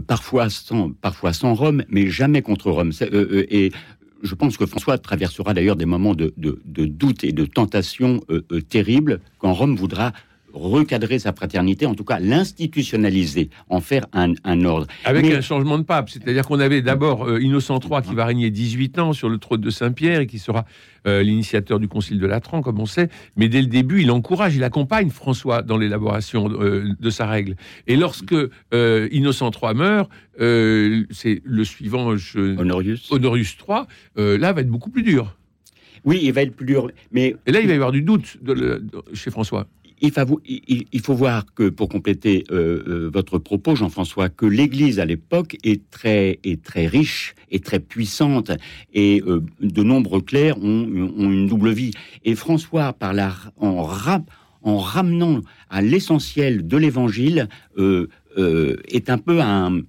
Parfois 0.07 0.49
sans, 0.49 0.91
parfois 0.91 1.33
sans 1.33 1.53
Rome, 1.53 1.83
mais 1.89 2.07
jamais 2.09 2.41
contre 2.41 2.69
Rome. 2.71 2.91
Euh, 3.01 3.07
euh, 3.11 3.45
et 3.49 3.71
je 4.21 4.35
pense 4.35 4.57
que 4.57 4.65
François 4.65 4.97
traversera 4.97 5.53
d'ailleurs 5.53 5.75
des 5.75 5.85
moments 5.85 6.13
de, 6.13 6.33
de- 6.37 6.59
doute 6.85 7.23
et 7.23 7.31
de 7.31 7.45
tentation 7.45 8.21
euh, 8.29 8.41
terribles 8.61 9.19
quand 9.39 9.53
Rome 9.53 9.75
voudra 9.75 10.11
recadrer 10.53 11.19
sa 11.19 11.33
fraternité, 11.33 11.85
en 11.85 11.95
tout 11.95 12.03
cas 12.03 12.19
l'institutionnaliser, 12.19 13.49
en 13.69 13.81
faire 13.81 14.05
un, 14.13 14.33
un 14.43 14.65
ordre. 14.65 14.87
Avec 15.05 15.25
Mais- 15.25 15.35
un 15.35 15.41
changement 15.41 15.77
de 15.77 15.83
pape. 15.83 16.09
C'est-à-dire 16.09 16.45
qu'on 16.47 16.59
avait 16.59 16.81
d'abord 16.81 17.25
euh, 17.27 17.41
Innocent 17.41 17.79
III 17.79 18.01
qui 18.01 18.15
va 18.15 18.25
régner 18.25 18.49
18 18.51 18.99
ans 18.99 19.13
sur 19.13 19.29
le 19.29 19.37
trône 19.37 19.61
de 19.61 19.69
Saint-Pierre 19.69 20.21
et 20.21 20.27
qui 20.27 20.39
sera 20.39 20.65
euh, 21.07 21.23
l'initiateur 21.23 21.79
du 21.79 21.87
concile 21.87 22.19
de 22.19 22.25
Latran, 22.27 22.61
comme 22.61 22.79
on 22.79 22.85
sait. 22.85 23.09
Mais 23.35 23.47
dès 23.49 23.61
le 23.61 23.67
début, 23.67 24.01
il 24.01 24.11
encourage, 24.11 24.55
il 24.55 24.63
accompagne 24.63 25.09
François 25.09 25.61
dans 25.61 25.77
l'élaboration 25.77 26.49
euh, 26.51 26.89
de 26.99 27.09
sa 27.09 27.25
règle. 27.25 27.55
Et 27.87 27.95
lorsque 27.95 28.35
Innocent 28.73 29.51
III 29.51 29.73
meurt, 29.75 30.09
c'est 31.11 31.41
le 31.43 31.63
suivant, 31.63 32.15
je- 32.17 32.57
Honorius. 32.59 33.11
Honorius 33.11 33.55
III, 33.67 34.37
là 34.37 34.53
va 34.53 34.61
être 34.61 34.69
beaucoup 34.69 34.89
plus 34.89 35.03
dur. 35.03 35.35
Oui, 36.05 36.19
il 36.23 36.31
va 36.31 36.43
être 36.43 36.55
plus 36.55 36.65
dur, 36.65 36.89
mais 37.11 37.35
Et 37.45 37.51
là, 37.51 37.59
il 37.59 37.67
va 37.67 37.73
y 37.73 37.75
avoir 37.75 37.91
du 37.91 38.01
doute 38.01 38.37
de 38.41 38.53
le- 38.53 38.79
de- 38.79 39.03
chez 39.13 39.31
François. 39.31 39.67
Il 40.01 41.01
faut, 41.01 41.13
voir 41.13 41.45
que, 41.53 41.69
pour 41.69 41.89
compléter 41.89 42.43
euh, 42.51 42.83
euh, 42.87 43.09
votre 43.13 43.37
propos, 43.37 43.75
Jean-François, 43.75 44.29
que 44.29 44.45
l'Église 44.45 44.99
à 44.99 45.05
l'époque 45.05 45.57
est 45.63 45.89
très, 45.89 46.39
est 46.43 46.63
très 46.63 46.87
riche 46.87 47.35
et 47.51 47.59
très 47.59 47.79
puissante, 47.79 48.51
et 48.93 49.21
euh, 49.27 49.41
de 49.61 49.83
nombreux 49.83 50.21
clercs 50.21 50.57
ont, 50.57 50.83
une 50.85 51.47
double 51.47 51.71
vie. 51.71 51.91
Et 52.23 52.35
François, 52.35 52.95
en, 53.57 53.83
ra- 53.83 54.25
en 54.61 54.77
ramenant 54.77 55.41
à 55.69 55.81
l'essentiel 55.81 56.67
de 56.67 56.77
l'Évangile, 56.77 57.47
est 57.77 59.09
un 59.09 59.17
peu 59.17 59.41
un 59.41 59.81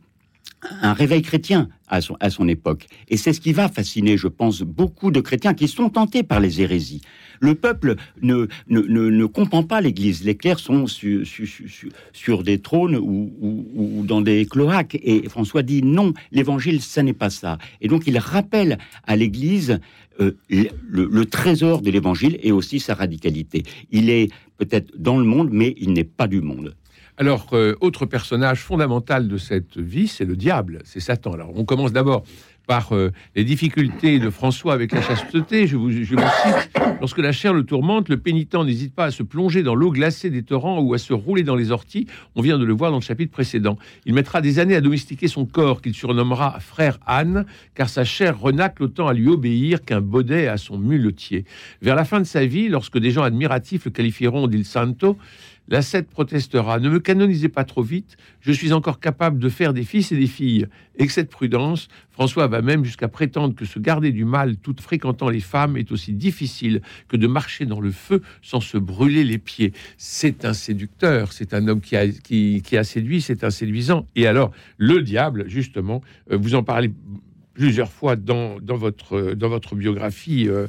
un 0.82 0.92
réveil 0.92 1.22
chrétien 1.22 1.68
à 1.88 2.00
son, 2.00 2.16
à 2.20 2.30
son 2.30 2.46
époque. 2.46 2.86
Et 3.08 3.16
c'est 3.16 3.32
ce 3.32 3.40
qui 3.40 3.52
va 3.52 3.68
fasciner, 3.68 4.16
je 4.16 4.28
pense, 4.28 4.62
beaucoup 4.62 5.10
de 5.10 5.20
chrétiens 5.20 5.54
qui 5.54 5.68
sont 5.68 5.88
tentés 5.88 6.22
par 6.22 6.40
les 6.40 6.60
hérésies. 6.60 7.00
Le 7.40 7.54
peuple 7.54 7.96
ne, 8.20 8.46
ne, 8.68 8.80
ne, 8.80 9.24
comprend 9.24 9.62
pas 9.62 9.80
l'Église. 9.80 10.22
Les 10.24 10.36
clercs 10.36 10.58
sont 10.58 10.86
sur, 10.86 12.42
des 12.42 12.58
trônes 12.58 12.96
ou, 12.96 13.32
ou, 13.40 14.04
dans 14.04 14.20
des 14.20 14.44
cloaques. 14.44 14.98
Et 15.02 15.26
François 15.28 15.62
dit 15.62 15.82
non, 15.82 16.12
l'Évangile, 16.30 16.82
ça 16.82 17.02
n'est 17.02 17.14
pas 17.14 17.30
ça. 17.30 17.56
Et 17.80 17.88
donc 17.88 18.06
il 18.06 18.18
rappelle 18.18 18.76
à 19.06 19.16
l'Église 19.16 19.80
euh, 20.20 20.36
le, 20.50 21.24
trésor 21.24 21.80
de 21.80 21.90
l'Évangile 21.90 22.38
et 22.42 22.52
aussi 22.52 22.78
sa 22.78 22.94
radicalité. 22.94 23.62
Il 23.90 24.10
est 24.10 24.28
peut-être 24.58 24.92
dans 24.98 25.16
le 25.16 25.24
monde, 25.24 25.48
mais 25.50 25.74
il 25.78 25.94
n'est 25.94 26.04
pas 26.04 26.28
du 26.28 26.42
monde. 26.42 26.76
Alors, 27.20 27.48
autre 27.82 28.06
personnage 28.06 28.62
fondamental 28.62 29.28
de 29.28 29.36
cette 29.36 29.76
vie, 29.76 30.08
c'est 30.08 30.24
le 30.24 30.36
diable, 30.36 30.78
c'est 30.84 31.00
Satan. 31.00 31.34
Alors, 31.34 31.52
on 31.54 31.66
commence 31.66 31.92
d'abord 31.92 32.24
par 32.66 32.94
euh, 32.94 33.12
les 33.36 33.44
difficultés 33.44 34.18
de 34.18 34.30
François 34.30 34.72
avec 34.72 34.92
la 34.92 35.02
chasteté. 35.02 35.66
Je 35.66 35.76
vous, 35.76 35.90
cite 35.90 36.14
Lorsque 37.00 37.18
la 37.18 37.32
chair 37.32 37.52
le 37.52 37.64
tourmente, 37.64 38.08
le 38.08 38.16
pénitent 38.16 38.54
n'hésite 38.54 38.94
pas 38.94 39.06
à 39.06 39.10
se 39.10 39.22
plonger 39.22 39.62
dans 39.62 39.74
l'eau 39.74 39.90
glacée 39.90 40.30
des 40.30 40.42
torrents 40.42 40.80
ou 40.80 40.94
à 40.94 40.98
se 40.98 41.12
rouler 41.12 41.42
dans 41.42 41.56
les 41.56 41.72
orties. 41.72 42.06
On 42.36 42.40
vient 42.40 42.56
de 42.56 42.64
le 42.64 42.72
voir 42.72 42.90
dans 42.90 42.98
le 42.98 43.02
chapitre 43.02 43.32
précédent. 43.32 43.76
Il 44.06 44.14
mettra 44.14 44.40
des 44.40 44.58
années 44.58 44.76
à 44.76 44.80
domestiquer 44.80 45.28
son 45.28 45.44
corps, 45.44 45.82
qu'il 45.82 45.92
surnommera 45.92 46.58
frère 46.60 47.00
Anne, 47.06 47.44
car 47.74 47.90
sa 47.90 48.04
chair 48.04 48.40
renacle 48.40 48.84
autant 48.84 49.08
à 49.08 49.12
lui 49.12 49.28
obéir 49.28 49.84
qu'un 49.84 50.00
baudet 50.00 50.46
à 50.46 50.56
son 50.56 50.78
muletier. 50.78 51.44
Vers 51.82 51.96
la 51.96 52.06
fin 52.06 52.20
de 52.20 52.24
sa 52.24 52.46
vie, 52.46 52.68
lorsque 52.68 52.98
des 52.98 53.10
gens 53.10 53.24
admiratifs 53.24 53.84
le 53.84 53.90
qualifieront 53.90 54.46
d'Il 54.46 54.64
Santo, 54.64 55.18
L'ascète 55.70 56.10
protestera 56.10 56.80
Ne 56.80 56.90
me 56.90 56.98
canonisez 56.98 57.48
pas 57.48 57.64
trop 57.64 57.82
vite, 57.82 58.16
je 58.40 58.50
suis 58.50 58.72
encore 58.72 58.98
capable 58.98 59.38
de 59.38 59.48
faire 59.48 59.72
des 59.72 59.84
fils 59.84 60.10
et 60.10 60.16
des 60.16 60.26
filles. 60.26 60.66
Que 60.98 61.08
cette 61.08 61.30
prudence, 61.30 61.88
François 62.10 62.48
va 62.48 62.60
même 62.60 62.84
jusqu'à 62.84 63.08
prétendre 63.08 63.54
que 63.54 63.64
se 63.64 63.78
garder 63.78 64.12
du 64.12 64.24
mal 64.24 64.56
tout 64.56 64.74
fréquentant 64.78 65.28
les 65.28 65.40
femmes 65.40 65.76
est 65.76 65.92
aussi 65.92 66.12
difficile 66.12 66.82
que 67.08 67.16
de 67.16 67.26
marcher 67.26 67.66
dans 67.66 67.80
le 67.80 67.92
feu 67.92 68.20
sans 68.42 68.60
se 68.60 68.76
brûler 68.76 69.24
les 69.24 69.38
pieds. 69.38 69.72
C'est 69.96 70.44
un 70.44 70.52
séducteur, 70.52 71.32
c'est 71.32 71.54
un 71.54 71.68
homme 71.68 71.80
qui 71.80 71.96
a, 71.96 72.08
qui, 72.08 72.76
a 72.76 72.84
séduit, 72.84 73.22
c'est 73.22 73.44
un 73.44 73.50
séduisant. 73.50 74.06
Et 74.16 74.26
alors, 74.26 74.50
le 74.76 75.00
diable, 75.02 75.48
justement, 75.48 76.02
euh, 76.30 76.36
vous 76.36 76.54
en 76.54 76.64
parlez 76.64 76.92
plusieurs 77.54 77.90
fois 77.92 78.16
dans, 78.16 78.58
dans, 78.60 78.76
votre, 78.76 79.34
dans 79.34 79.48
votre 79.48 79.74
biographie. 79.74 80.48
Euh, 80.48 80.66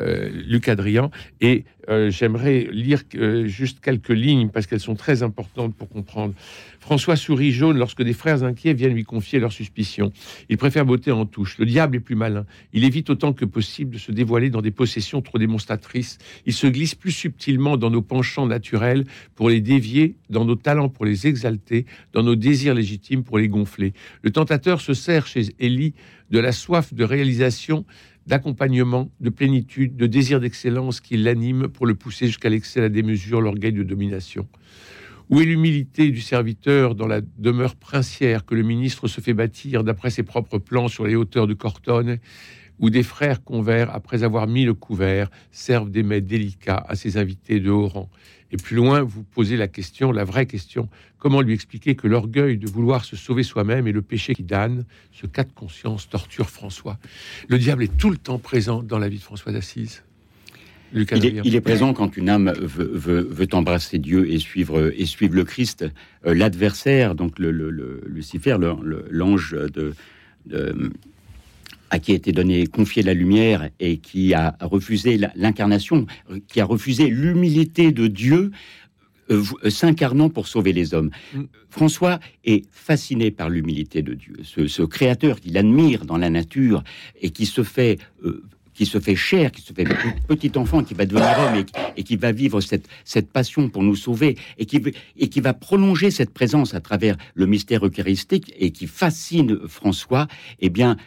euh, 0.00 0.28
Luc 0.46 0.68
Adrien. 0.68 1.10
Et 1.40 1.64
euh, 1.88 2.10
j'aimerais 2.10 2.66
lire 2.70 3.02
euh, 3.14 3.46
juste 3.46 3.80
quelques 3.80 4.10
lignes 4.10 4.48
parce 4.48 4.66
qu'elles 4.66 4.80
sont 4.80 4.94
très 4.94 5.22
importantes 5.22 5.74
pour 5.74 5.88
comprendre. 5.88 6.34
François 6.80 7.16
sourit 7.16 7.52
jaune 7.52 7.78
lorsque 7.78 8.02
des 8.02 8.12
frères 8.12 8.42
inquiets 8.42 8.74
viennent 8.74 8.94
lui 8.94 9.04
confier 9.04 9.38
leurs 9.38 9.52
suspicions. 9.52 10.12
Il 10.48 10.56
préfère 10.56 10.84
botter 10.84 11.12
en 11.12 11.26
touche. 11.26 11.58
Le 11.58 11.66
diable 11.66 11.96
est 11.96 12.00
plus 12.00 12.14
malin. 12.14 12.46
Il 12.72 12.84
évite 12.84 13.10
autant 13.10 13.32
que 13.32 13.44
possible 13.44 13.94
de 13.94 13.98
se 13.98 14.12
dévoiler 14.12 14.50
dans 14.50 14.62
des 14.62 14.70
possessions 14.70 15.22
trop 15.22 15.38
démonstratrices. 15.38 16.18
Il 16.44 16.52
se 16.52 16.66
glisse 16.66 16.94
plus 16.94 17.12
subtilement 17.12 17.76
dans 17.76 17.90
nos 17.90 18.02
penchants 18.02 18.46
naturels 18.46 19.04
pour 19.34 19.48
les 19.48 19.60
dévier, 19.60 20.16
dans 20.30 20.44
nos 20.44 20.56
talents 20.56 20.88
pour 20.88 21.04
les 21.04 21.26
exalter, 21.26 21.86
dans 22.12 22.22
nos 22.22 22.36
désirs 22.36 22.74
légitimes 22.74 23.24
pour 23.24 23.38
les 23.38 23.48
gonfler. 23.48 23.92
Le 24.22 24.30
tentateur 24.30 24.80
se 24.80 24.94
sert 24.94 25.26
chez 25.26 25.54
Élie 25.58 25.94
de 26.30 26.38
la 26.38 26.52
soif 26.52 26.92
de 26.92 27.04
réalisation 27.04 27.84
d'accompagnement, 28.26 29.10
de 29.20 29.30
plénitude, 29.30 29.96
de 29.96 30.06
désir 30.06 30.40
d'excellence 30.40 31.00
qui 31.00 31.16
l'anime 31.16 31.68
pour 31.68 31.86
le 31.86 31.94
pousser 31.94 32.26
jusqu'à 32.26 32.48
l'excès, 32.48 32.80
la 32.80 32.88
démesure, 32.88 33.40
l'orgueil 33.40 33.72
de 33.72 33.82
domination. 33.82 34.48
Où 35.28 35.40
est 35.40 35.44
l'humilité 35.44 36.10
du 36.10 36.20
serviteur 36.20 36.94
dans 36.94 37.06
la 37.06 37.20
demeure 37.38 37.74
princière 37.74 38.44
que 38.44 38.54
le 38.54 38.62
ministre 38.62 39.08
se 39.08 39.20
fait 39.20 39.34
bâtir 39.34 39.82
d'après 39.82 40.10
ses 40.10 40.22
propres 40.22 40.58
plans 40.58 40.88
sur 40.88 41.06
les 41.06 41.16
hauteurs 41.16 41.46
de 41.46 41.54
Cortone 41.54 42.18
où 42.78 42.90
des 42.90 43.02
frères 43.02 43.42
convers, 43.42 43.94
après 43.94 44.22
avoir 44.22 44.46
mis 44.46 44.64
le 44.64 44.74
couvert, 44.74 45.30
servent 45.50 45.90
des 45.90 46.02
mets 46.02 46.20
délicats 46.20 46.84
à 46.86 46.94
ses 46.94 47.16
invités 47.16 47.58
de 47.58 47.70
haut 47.70 47.88
rang? 47.88 48.10
Et 48.52 48.56
plus 48.56 48.76
loin, 48.76 49.02
vous 49.02 49.22
posez 49.22 49.56
la 49.56 49.68
question, 49.68 50.12
la 50.12 50.24
vraie 50.24 50.46
question, 50.46 50.88
comment 51.18 51.40
lui 51.40 51.52
expliquer 51.52 51.94
que 51.96 52.06
l'orgueil 52.06 52.58
de 52.58 52.68
vouloir 52.68 53.04
se 53.04 53.16
sauver 53.16 53.42
soi-même 53.42 53.86
et 53.86 53.92
le 53.92 54.02
péché 54.02 54.34
qui 54.34 54.44
damne, 54.44 54.84
ce 55.12 55.26
cas 55.26 55.44
de 55.44 55.52
conscience 55.52 56.08
torture 56.08 56.50
François. 56.50 56.98
Le 57.48 57.58
diable 57.58 57.82
est 57.82 57.96
tout 57.96 58.10
le 58.10 58.16
temps 58.16 58.38
présent 58.38 58.82
dans 58.82 58.98
la 58.98 59.08
vie 59.08 59.18
de 59.18 59.22
François 59.22 59.52
d'Assise. 59.52 60.02
Il 60.92 61.02
est, 61.02 61.40
il 61.44 61.56
est, 61.56 61.60
présent 61.60 61.92
quand 61.92 62.16
une 62.16 62.28
âme 62.28 62.52
veut, 62.56 63.48
embrasser 63.52 63.98
Dieu 63.98 64.30
et 64.30 64.38
suivre, 64.38 64.92
et 64.96 65.04
suivre 65.04 65.34
le 65.34 65.44
Christ. 65.44 65.84
Euh, 66.26 66.32
l'adversaire, 66.32 67.16
donc 67.16 67.40
le, 67.40 67.50
Lucifer, 68.06 68.56
l'ange 69.10 69.56
de, 69.74 69.94
à 71.90 71.98
qui 71.98 72.12
a 72.12 72.14
été 72.14 72.32
donné, 72.32 72.66
confié 72.66 73.02
la 73.02 73.14
lumière 73.14 73.68
et 73.80 73.98
qui 73.98 74.34
a 74.34 74.56
refusé 74.60 75.18
l'incarnation, 75.34 76.06
qui 76.48 76.60
a 76.60 76.64
refusé 76.64 77.08
l'humilité 77.08 77.92
de 77.92 78.06
Dieu 78.06 78.50
euh, 79.30 79.42
euh, 79.64 79.70
s'incarnant 79.70 80.28
pour 80.28 80.46
sauver 80.46 80.72
les 80.72 80.94
hommes. 80.94 81.10
Mm. 81.34 81.42
François 81.68 82.20
est 82.44 82.64
fasciné 82.70 83.32
par 83.32 83.48
l'humilité 83.48 84.00
de 84.02 84.14
Dieu, 84.14 84.36
ce, 84.44 84.82
créateur 84.82 85.40
qu'il 85.40 85.58
admire 85.58 86.04
dans 86.04 86.16
la 86.16 86.30
nature 86.30 86.84
et 87.20 87.30
qui 87.30 87.44
se 87.44 87.64
fait 87.64 87.98
euh, 88.24 88.44
qui 88.72 88.86
se 88.86 89.00
fait 89.00 89.16
chair, 89.16 89.52
qui 89.52 89.62
se 89.62 89.72
fait 89.72 89.86
petit 90.28 90.52
enfant, 90.56 90.84
qui 90.84 90.92
va 90.92 91.06
devenir 91.06 91.34
homme 91.40 91.64
et, 91.96 92.02
qui 92.02 92.16
va 92.16 92.30
vivre 92.30 92.60
cette, 92.60 92.86
cette 93.04 93.30
passion 93.30 93.70
pour 93.70 93.82
nous 93.82 93.96
sauver 93.96 94.36
et 94.58 94.66
qui, 94.66 94.82
et 95.16 95.28
qui 95.28 95.40
va 95.40 95.54
prolonger 95.54 96.10
cette 96.10 96.30
présence 96.30 96.74
à 96.74 96.80
travers 96.80 97.16
le 97.34 97.46
mystère 97.46 97.86
eucharistique 97.86 98.52
et 98.58 98.72
qui 98.72 98.86
fascine 98.86 99.66
François, 99.66 100.28
eh 100.60 100.68
bien, 100.68 100.98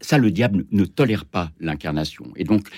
ça, 0.00 0.18
le 0.18 0.30
diable 0.30 0.66
ne 0.70 0.84
tolère 0.84 1.24
pas 1.24 1.50
l'incarnation. 1.60 2.32
Et 2.36 2.44
donc, 2.44 2.68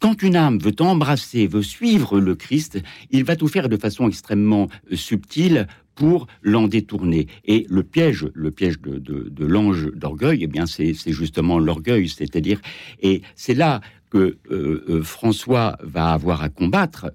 quand 0.00 0.22
une 0.22 0.36
âme 0.36 0.58
veut 0.58 0.74
embrasser, 0.80 1.46
veut 1.46 1.62
suivre 1.62 2.20
le 2.20 2.34
Christ, 2.34 2.78
il 3.10 3.24
va 3.24 3.36
tout 3.36 3.48
faire 3.48 3.68
de 3.68 3.76
façon 3.76 4.08
extrêmement 4.08 4.68
euh, 4.92 4.96
subtile 4.96 5.66
pour 5.94 6.26
l'en 6.42 6.68
détourner. 6.68 7.26
Et 7.46 7.66
le 7.70 7.82
piège, 7.82 8.28
le 8.34 8.50
piège 8.50 8.78
de, 8.82 9.46
l'ange 9.46 9.90
d'orgueil, 9.94 10.40
eh 10.42 10.46
bien, 10.46 10.66
c'est 10.66 10.94
justement 11.06 11.58
l'orgueil, 11.58 12.10
c'est-à-dire, 12.10 12.60
et 13.00 13.22
c'est 13.34 13.54
là 13.54 13.80
que 14.10 14.36
euh, 14.50 14.84
euh, 14.88 15.02
François 15.02 15.78
va 15.82 16.12
avoir 16.12 16.42
à 16.42 16.50
combattre 16.50 17.10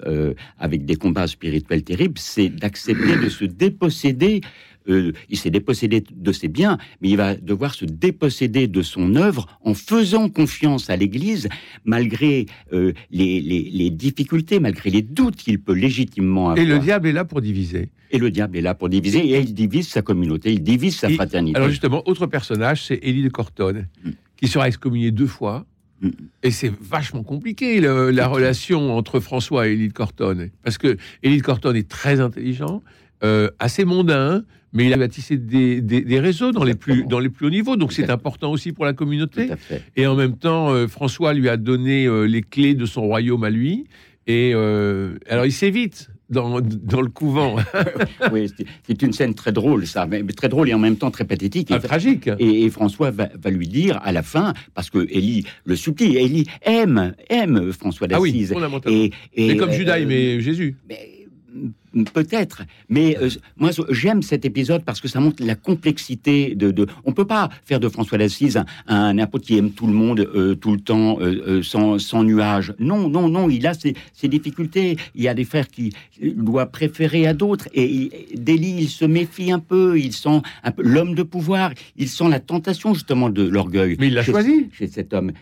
avec 0.57 0.83
des 0.83 0.95
combats 0.95 1.27
spirituels 1.27 1.83
terribles, 1.83 2.17
c'est 2.17 2.49
d'accepter 2.49 3.17
de 3.17 3.29
se 3.29 3.45
déposséder 3.45 4.41
euh, 4.89 5.11
il 5.29 5.37
s'est 5.37 5.49
dépossédé 5.49 6.03
de 6.11 6.31
ses 6.31 6.47
biens, 6.47 6.77
mais 7.01 7.09
il 7.09 7.17
va 7.17 7.35
devoir 7.35 7.73
se 7.73 7.85
déposséder 7.85 8.67
de 8.67 8.81
son 8.81 9.15
œuvre 9.15 9.47
en 9.63 9.73
faisant 9.73 10.29
confiance 10.29 10.89
à 10.89 10.95
l'Église, 10.95 11.49
malgré 11.85 12.45
euh, 12.73 12.93
les, 13.11 13.89
difficultés, 13.91 14.59
malgré 14.59 14.89
les 14.89 15.01
doutes 15.01 15.35
qu'il 15.35 15.59
peut 15.61 15.73
légitimement 15.73 16.49
avoir. 16.49 16.65
Et 16.65 16.67
le 16.67 16.79
diable 16.79 17.07
est 17.07 17.13
là 17.13 17.25
pour 17.25 17.41
diviser. 17.41 17.89
Et 18.09 18.17
le 18.17 18.31
diable 18.31 18.57
est 18.57 18.61
là 18.61 18.75
pour 18.75 18.89
diviser, 18.89 19.19
et 19.19 19.39
il 19.39 19.53
divise 19.53 19.87
sa 19.87 20.01
communauté, 20.01 20.51
il 20.51 20.63
divise 20.63 20.97
sa 20.97 21.09
fraternité. 21.09 21.55
Alors 21.55 21.69
justement, 21.69 22.01
autre 22.07 22.25
personnage, 22.25 22.83
c'est 22.85 22.99
Élie 23.03 23.23
de 23.23 23.29
Cortone, 23.29 23.87
mm. 24.03 24.09
qui 24.35 24.47
sera 24.47 24.67
excommunié 24.67 25.11
deux 25.11 25.27
fois. 25.27 25.65
Mm. 26.01 26.09
Et 26.43 26.51
c'est 26.51 26.73
vachement 26.81 27.23
compliqué 27.23 27.79
la 27.79 28.27
relation 28.27 28.97
entre 28.97 29.19
François 29.19 29.67
et 29.67 29.73
Élie 29.73 29.87
de 29.87 29.93
Cortone, 29.93 30.49
parce 30.63 30.77
que 30.77 30.97
Élie 31.23 31.37
de 31.37 31.43
Cortone 31.43 31.75
est 31.75 31.87
très 31.87 32.19
intelligent, 32.19 32.81
euh, 33.23 33.49
assez 33.59 33.85
mondain, 33.85 34.43
mais 34.73 34.85
il 34.85 34.93
a 34.93 34.97
bâtissé 34.97 35.37
des, 35.37 35.81
des, 35.81 36.19
réseaux 36.19 36.51
dans 36.51 36.63
les, 36.63 36.75
plus, 36.75 37.03
dans 37.03 37.19
les 37.19 37.29
plus 37.29 37.47
hauts 37.47 37.51
niveaux, 37.51 37.75
donc 37.75 37.93
c'est 37.93 38.09
important 38.09 38.51
aussi 38.51 38.71
pour 38.71 38.85
la 38.85 38.93
communauté. 38.93 39.49
Et 39.95 40.07
en 40.07 40.15
même 40.15 40.37
temps, 40.37 40.71
euh, 40.71 40.87
François 40.87 41.33
lui 41.33 41.49
a 41.49 41.57
donné 41.57 42.05
euh, 42.05 42.23
les 42.23 42.41
clés 42.41 42.73
de 42.73 42.85
son 42.85 43.01
royaume 43.01 43.43
à 43.43 43.49
lui. 43.49 43.85
Et 44.27 44.53
alors 44.53 45.45
il 45.45 45.51
s'évite 45.51 46.09
dans, 46.31 46.61
dans, 46.61 47.01
le 47.01 47.09
couvent. 47.09 47.57
oui, 48.31 48.49
c'est 48.87 49.01
une 49.01 49.13
scène 49.13 49.35
très 49.35 49.51
drôle, 49.51 49.85
ça, 49.85 50.07
mais, 50.07 50.23
très 50.23 50.47
drôle 50.47 50.69
et 50.69 50.73
en 50.73 50.79
même 50.79 50.95
temps 50.95 51.11
très 51.11 51.25
pathétique. 51.25 51.69
et, 51.69 51.75
ah, 51.75 51.79
tragique. 51.79 52.29
Et, 52.39 52.69
François 52.69 53.11
va, 53.11 53.29
va, 53.37 53.49
lui 53.49 53.67
dire 53.67 53.99
à 54.03 54.11
la 54.11 54.23
fin, 54.23 54.53
parce 54.73 54.89
que 54.89 54.99
Élie 55.09 55.45
le 55.65 55.75
supplie, 55.75 56.17
Élie 56.17 56.47
aime, 56.61 57.13
aime 57.29 57.71
François 57.73 58.07
d'Assise. 58.07 58.53
Ah 58.55 58.67
oui, 58.85 59.11
et, 59.35 59.51
et, 59.51 59.57
comme 59.57 59.71
Judas 59.71 59.99
aimait 59.99 60.39
Jésus. 60.39 60.77
Mais, 60.87 61.20
Peut-être, 62.13 62.63
mais 62.87 63.17
euh, 63.21 63.29
moi 63.57 63.71
j'aime 63.89 64.21
cet 64.21 64.45
épisode 64.45 64.85
parce 64.85 65.01
que 65.01 65.09
ça 65.09 65.19
montre 65.19 65.43
la 65.45 65.55
complexité 65.55 66.55
de. 66.55 66.71
de... 66.71 66.87
On 67.03 67.11
peut 67.11 67.27
pas 67.27 67.49
faire 67.65 67.81
de 67.81 67.89
François 67.89 68.17
d'Assise 68.17 68.55
un, 68.55 68.65
un, 68.87 69.17
apôtre 69.17 69.45
qui 69.45 69.57
aime 69.57 69.71
tout 69.71 69.87
le 69.87 69.93
monde 69.93 70.21
euh, 70.21 70.55
tout 70.55 70.71
le 70.71 70.79
temps 70.79 71.17
euh, 71.19 71.61
sans, 71.61 71.99
sans, 71.99 72.23
nuage. 72.23 72.73
Non, 72.79 73.09
non, 73.09 73.27
non, 73.27 73.49
il 73.49 73.67
a 73.67 73.73
ses, 73.73 73.95
ses, 74.13 74.29
difficultés. 74.29 74.95
Il 75.15 75.23
y 75.23 75.27
a 75.27 75.33
des 75.33 75.43
frères 75.43 75.67
qui 75.67 75.91
doit 76.21 76.67
préférer 76.67 77.27
à 77.27 77.33
d'autres 77.33 77.67
et 77.73 78.27
d'Élie 78.35 78.77
il 78.79 78.89
se 78.89 79.03
méfie 79.03 79.51
un 79.51 79.59
peu. 79.59 79.99
Il 79.99 80.13
sent 80.13 80.41
l'homme 80.77 81.13
de 81.13 81.23
pouvoir. 81.23 81.73
Il 81.97 82.07
sent 82.07 82.29
la 82.29 82.39
tentation 82.39 82.93
justement 82.93 83.29
de 83.29 83.43
l'orgueil. 83.43 83.97
Mais 83.99 84.07
il 84.07 84.13
l'a 84.13 84.23
choisi 84.23 84.69
chez 84.71 84.87
cet 84.87 85.13
homme. 85.13 85.33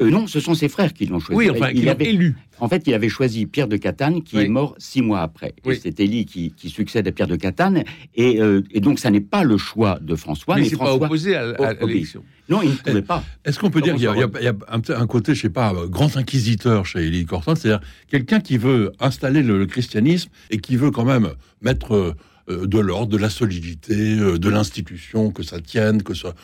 Euh, 0.00 0.10
non, 0.10 0.26
ce 0.26 0.40
sont 0.40 0.54
ses 0.54 0.68
frères 0.68 0.92
qui 0.92 1.06
l'ont 1.06 1.18
choisi. 1.20 1.36
Oui, 1.38 1.50
enfin, 1.50 1.70
il 1.74 1.88
avait, 1.88 2.06
élu. 2.10 2.36
en 2.60 2.68
fait, 2.68 2.84
il 2.86 2.94
avait 2.94 3.08
choisi 3.08 3.46
Pierre 3.46 3.68
de 3.68 3.76
Catane, 3.76 4.22
qui 4.22 4.36
Oui. 4.36 4.44
est 4.44 4.48
mort 4.48 4.74
six 4.78 5.02
mois 5.02 5.20
après. 5.20 5.54
Oui. 5.64 5.78
c'est 5.82 5.98
Élie 6.00 6.24
qui, 6.24 6.52
qui 6.56 6.70
succède 6.70 7.06
à 7.08 7.12
Pierre 7.12 7.26
de 7.28 7.36
Catane. 7.36 7.82
Et, 8.14 8.40
euh, 8.40 8.62
et 8.70 8.80
donc, 8.80 8.98
ça 9.00 9.10
n'est 9.10 9.20
pas 9.20 9.42
le 9.44 9.56
choix 9.58 9.98
de 10.00 10.14
François. 10.14 10.56
mais 10.56 10.62
mais 10.70 10.76
pas 10.76 10.94
opposé 10.94 11.34
à, 11.36 11.48
à- 11.58 11.66
à 11.70 11.86
l'élection. 11.86 12.22
Non, 12.48 12.62
il 12.62 12.70
ne 12.70 12.74
pouvait 12.76 13.02
pas. 13.02 13.22
Est-ce 13.44 13.58
qu'on 13.58 13.70
peut 13.70 13.80
dire 13.82 13.94
qu'il 13.94 14.04
y 14.04 14.06
a, 14.06 14.14
y 14.14 14.44
y 14.44 14.92
un, 14.92 15.06
côté, 15.06 15.34
je 15.34 15.40
sais 15.42 15.50
pas, 15.50 15.74
euh, 15.74 15.86
grand 15.88 16.16
inquisiteur 16.16 16.86
chez 16.86 17.00
Élie 17.06 17.26
Corton, 17.26 17.54
c'est-à-dire 17.54 17.80
quelqu'un 18.08 18.40
qui 18.40 18.56
veut 18.56 18.92
installer 19.00 19.42
le, 19.42 19.58
le 19.58 19.66
christianisme 19.66 20.30
et 20.50 20.58
qui 20.58 20.76
veut 20.76 20.90
quand 20.90 21.04
même 21.04 21.28
mettre 21.60 22.14
euh, 22.48 22.66
de 22.66 22.78
l'ordre, 22.78 23.08
de 23.12 23.18
la 23.18 23.28
solidité, 23.28 23.94
de 24.16 24.48
l'institution, 24.48 25.30
que 25.30 25.42
ça 25.42 25.60
tienne, 25.60 26.02
que 26.02 26.14
ça... 26.14 26.34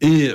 Et 0.00 0.30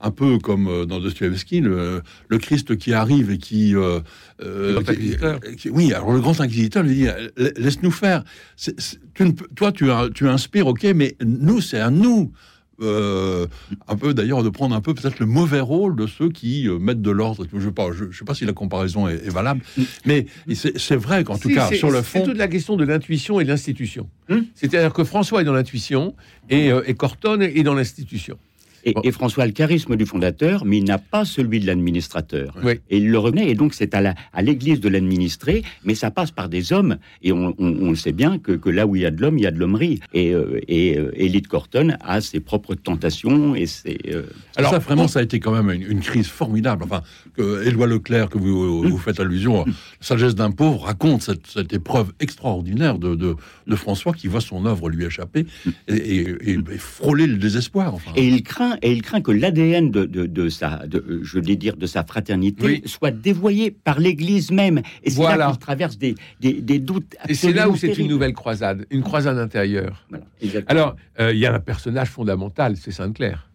un 0.00 0.10
peu 0.10 0.38
comme 0.38 0.68
euh, 0.68 0.84
dans 0.86 1.00
Dostoevsky, 1.00 1.60
le, 1.60 2.02
le 2.28 2.38
Christ 2.38 2.76
qui 2.76 2.92
arrive 2.92 3.30
et 3.30 3.38
qui... 3.38 3.74
euh, 3.74 4.00
euh, 4.42 4.80
Le 4.80 5.50
qui- 5.50 5.56
qui- 5.56 5.70
oui, 5.70 5.92
alors 5.92 6.12
le 6.12 6.20
grand 6.20 6.40
inquisiteur 6.40 6.82
lui 6.84 6.94
dit, 6.94 7.04
La- 7.36 7.50
laisse-nous 7.56 7.90
faire. 7.90 8.22
C'est- 8.56 8.78
c'est- 8.80 8.98
tu 9.14 9.24
ne 9.24 9.32
peux- 9.32 9.48
toi, 9.56 9.72
tu, 9.72 9.90
inspires, 10.28 10.68
ok, 10.68 10.84
mais 10.94 11.16
nous, 11.24 11.60
c'est 11.60 11.80
à 11.80 11.90
nous 11.90 12.32
euh, 12.80 13.48
un 13.88 13.96
peu 13.96 14.14
d'ailleurs 14.14 14.44
de 14.44 14.50
prendre 14.50 14.72
un 14.72 14.80
peu 14.80 14.94
peut-être 14.94 15.18
le 15.18 15.26
mauvais 15.26 15.58
rôle 15.58 15.96
de 15.96 16.06
ceux 16.06 16.28
qui 16.28 16.68
euh, 16.68 16.78
mettent 16.78 17.02
de 17.02 17.10
l'ordre. 17.10 17.44
Je 17.52 17.56
ne 17.56 17.92
je, 17.92 18.04
je 18.12 18.18
sais 18.20 18.24
pas 18.24 18.34
si 18.34 18.44
la 18.44 18.52
comparaison 18.52 19.08
est, 19.08 19.14
est 19.26 19.30
valable, 19.30 19.62
mais 20.06 20.26
c'est 20.54 20.78
c'est 20.78 20.94
vrai 20.94 21.24
qu'en 21.24 21.36
tout 21.38 21.48
Si, 21.48 21.56
cas 21.56 21.66
c'est- 21.70 21.76
sur 21.76 21.90
le 21.90 21.96
C'est 22.04 22.20
fond, 22.20 22.24
toute 22.26 22.36
la 22.38 22.46
question 22.46 22.76
de 22.76 22.84
l'intuition 22.84 23.40
et 23.40 23.44
de 23.44 23.48
l'institution. 23.48 24.08
Hum. 24.30 24.44
C'est-à-dire 24.54 24.92
que 24.92 25.02
François 25.02 25.40
est 25.40 25.44
dans 25.44 25.54
l'intuition 25.54 26.14
et, 26.50 26.70
euh, 26.70 26.82
et 26.86 26.94
Corton 26.94 27.40
est 27.40 27.64
dans 27.64 27.74
l'institution. 27.74 28.38
Et, 28.84 28.92
Bon. 28.92 29.00
et 29.04 29.10
François 29.12 29.44
a 29.44 29.46
le 29.46 29.52
charisme 29.52 29.96
du 29.96 30.06
fondateur, 30.06 30.64
mais 30.64 30.78
il 30.78 30.84
n'a 30.84 30.98
pas 30.98 31.24
celui 31.24 31.60
de 31.60 31.66
l'administrateur. 31.66 32.54
Oui. 32.62 32.74
Et 32.90 32.98
il 32.98 33.10
le 33.10 33.18
reconnaît, 33.18 33.50
et 33.50 33.54
donc 33.54 33.74
c'est 33.74 33.94
à 33.94 34.00
la- 34.00 34.14
à 34.32 34.42
l'Église 34.42 34.80
de 34.80 34.88
l'administrer, 34.88 35.62
mais 35.84 35.94
ça 35.94 36.10
passe 36.10 36.30
par 36.30 36.48
des 36.48 36.72
hommes, 36.72 36.96
et 37.22 37.32
on, 37.32 37.54
on- 37.58 37.76
on 37.80 37.90
le 37.90 37.96
sait 37.96 38.12
bien 38.12 38.38
que, 38.38 38.52
que 38.52 38.68
là 38.70 38.86
où 38.86 38.96
il 38.96 39.02
y 39.02 39.06
a 39.06 39.10
de 39.10 39.20
l'homme, 39.20 39.38
il 39.38 39.42
y 39.42 39.46
a 39.46 39.50
de 39.50 39.58
l'hommerie. 39.58 40.00
Et, 40.14 40.32
euh, 40.34 40.60
et 40.68 40.96
euh, 40.98 41.10
Élie 41.16 41.40
de 41.42 41.46
Corton 41.48 41.96
a 42.00 42.20
ses 42.20 42.40
propres 42.40 42.74
tentations, 42.74 43.54
et 43.54 43.66
ses... 43.66 43.98
euh, 44.08 44.22
alors 44.56 44.70
ça 44.72 44.78
vraiment 44.78 45.08
ça 45.08 45.20
a 45.20 45.22
été 45.22 45.40
quand 45.40 45.52
même 45.52 45.70
une, 45.70 45.90
une 45.90 46.00
crise 46.00 46.26
formidable. 46.28 46.84
Enfin, 46.84 47.02
que 47.36 47.64
Éloi 47.66 47.86
Leclerc 47.86 48.28
que 48.28 48.38
vous, 48.38 48.82
vous 48.82 48.98
faites 48.98 49.20
allusion, 49.20 49.62
à 49.62 49.64
Sagesse 50.00 50.34
d'un 50.34 50.50
pauvre 50.50 50.82
raconte 50.84 51.22
cette, 51.22 51.46
cette 51.46 51.72
épreuve 51.72 52.12
extraordinaire 52.20 52.98
de, 52.98 53.14
de, 53.14 53.34
de 53.66 53.76
François 53.76 54.12
qui 54.12 54.28
voit 54.28 54.40
son 54.40 54.66
œuvre 54.66 54.88
lui 54.88 55.04
échapper 55.04 55.46
et, 55.88 55.94
et- 55.94 56.20
et- 56.50 56.58
et 56.72 56.78
frôler 56.78 57.26
le 57.26 57.36
désespoir. 57.36 57.94
Enfin. 57.94 58.10
Et 58.16 58.26
il 58.26 58.42
craint, 58.42 58.67
et 58.82 58.92
il 58.92 59.02
craint 59.02 59.20
que 59.20 59.30
l'ADN 59.30 59.90
de, 59.90 60.04
de, 60.04 60.26
de 60.26 60.48
sa, 60.48 60.86
de, 60.86 61.20
je 61.22 61.38
vais 61.40 61.56
dire, 61.56 61.76
de 61.76 61.86
sa 61.86 62.04
fraternité 62.04 62.64
Oui. 62.66 62.82
soit 62.86 63.10
dévoyé 63.10 63.70
par 63.70 63.98
l'Église 64.00 64.50
même. 64.50 64.78
Et 65.02 65.10
c'est 65.10 65.16
Voilà. 65.16 65.36
là 65.46 65.50
qu'il 65.50 65.58
traverse 65.58 65.98
des, 65.98 66.14
des, 66.40 66.54
des 66.60 66.78
doutes. 66.78 67.14
Et 67.28 67.34
c'est 67.34 67.52
là 67.52 67.68
où 67.68 67.76
c'est 67.76 67.96
une 67.98 68.08
nouvelle 68.08 68.34
croisade, 68.34 68.86
une 68.90 69.02
croisade 69.02 69.38
intérieure. 69.38 70.06
Voilà. 70.10 70.24
Alors, 70.66 70.96
euh, 71.20 71.32
il 71.32 71.38
y 71.38 71.46
a 71.46 71.54
un 71.54 71.60
personnage 71.60 72.08
fondamental, 72.08 72.76
c'est 72.76 72.92
Sainte-Claire. 72.92 73.48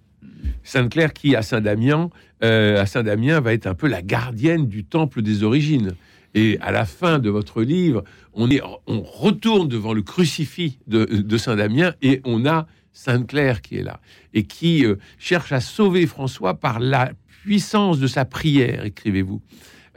Sainte-Claire 0.63 1.13
qui, 1.13 1.36
à 1.36 1.41
Saint-Damien, 1.41 2.10
euh, 2.43 2.82
à 2.82 2.86
Saint-Damien, 2.86 3.39
va 3.41 3.53
être 3.53 3.67
un 3.67 3.74
peu 3.75 3.88
la 3.88 4.01
gardienne 4.01 4.67
du 4.67 4.84
temple 4.84 5.22
des 5.22 5.43
origines. 5.43 5.91
Et 6.36 6.58
à 6.62 6.72
la 6.72 6.86
fin 6.86 7.20
de 7.20 7.29
votre 7.29 7.62
livre, 7.62 8.03
on, 8.34 8.50
est, 8.50 8.62
on 8.88 9.01
retourne 9.01 9.67
devant 9.67 9.93
le 9.93 10.01
crucifix 10.01 10.79
de, 10.88 11.05
de 11.05 11.38
Saint-Damien 11.38 11.93
et 12.01 12.22
on 12.25 12.46
a 12.46 12.65
Sainte-Claire 12.93 13.62
qui 13.62 13.77
est 13.77 13.83
là 13.83 14.00
et 14.33 14.43
qui 14.43 14.85
euh, 14.85 14.95
cherche 15.17 15.51
à 15.51 15.59
sauver 15.59 16.07
François 16.07 16.53
par 16.59 16.79
la 16.79 17.12
puissance 17.43 18.00
de 18.00 18.07
sa 18.07 18.23
prière, 18.23 18.85
écrivez-vous. 18.85 19.41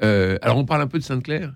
Euh, 0.02 0.38
alors, 0.42 0.58
on 0.58 0.64
parle 0.64 0.82
un 0.82 0.86
peu 0.88 0.98
de 0.98 1.04
Sainte-Claire? 1.04 1.54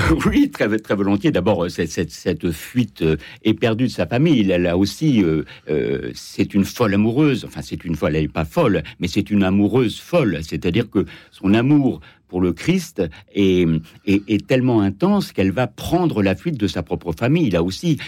Oui, 0.26 0.50
très, 0.50 0.78
très 0.78 0.94
volontiers. 0.94 1.30
D'abord, 1.30 1.64
euh, 1.64 1.68
cette, 1.68 1.90
cette, 1.90 2.10
cette 2.10 2.50
fuite 2.50 3.02
euh, 3.02 3.16
éperdue 3.42 3.84
de 3.84 3.90
sa 3.90 4.06
famille, 4.06 4.50
elle 4.50 4.66
a 4.66 4.76
aussi, 4.76 5.22
euh, 5.22 5.44
euh, 5.68 6.10
c'est 6.14 6.54
une 6.54 6.64
folle 6.64 6.94
amoureuse. 6.94 7.44
Enfin, 7.44 7.62
c'est 7.62 7.84
une 7.84 7.96
folle, 7.96 8.16
elle 8.16 8.22
n'est 8.22 8.28
pas 8.28 8.44
folle, 8.44 8.82
mais 8.98 9.08
c'est 9.08 9.30
une 9.30 9.42
amoureuse 9.42 9.98
folle. 10.00 10.40
C'est-à-dire 10.42 10.88
que 10.90 11.04
son 11.30 11.54
amour 11.54 12.00
pour 12.28 12.40
le 12.40 12.52
Christ 12.52 13.02
est, 13.34 13.66
est, 14.06 14.22
est 14.28 14.46
tellement 14.46 14.82
intense 14.82 15.32
qu'elle 15.32 15.50
va 15.50 15.66
prendre 15.66 16.22
la 16.22 16.36
fuite 16.36 16.58
de 16.58 16.68
sa 16.68 16.82
propre 16.82 17.12
famille. 17.12 17.50
Là 17.50 17.62
aussi, 17.62 17.98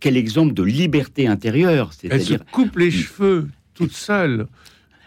quel 0.00 0.16
exemple 0.16 0.54
de 0.54 0.62
liberté 0.62 1.26
intérieure. 1.26 1.90
Elle 2.04 2.20
se 2.20 2.26
C'est-à-dire, 2.26 2.44
coupe 2.52 2.78
les 2.78 2.92
cheveux 2.92 3.48
toute 3.74 3.92
seule. 3.92 4.46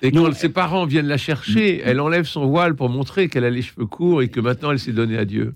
Et 0.02 0.12
quand 0.12 0.28
Non, 0.28 0.32
ses 0.34 0.50
parents 0.50 0.86
viennent 0.86 1.08
la 1.08 1.18
chercher, 1.18 1.82
elle 1.84 2.00
enlève 2.00 2.26
son 2.26 2.46
voile 2.46 2.76
pour 2.76 2.90
montrer 2.90 3.30
qu'elle 3.30 3.46
a 3.46 3.50
les 3.50 3.62
cheveux 3.64 3.88
courts 3.88 4.22
et 4.22 4.28
que 4.28 4.40
maintenant 4.40 4.72
elle 4.72 4.80
s'est 4.80 4.92
donnée 4.92 5.18
à 5.18 5.26
Dieu. 5.26 5.54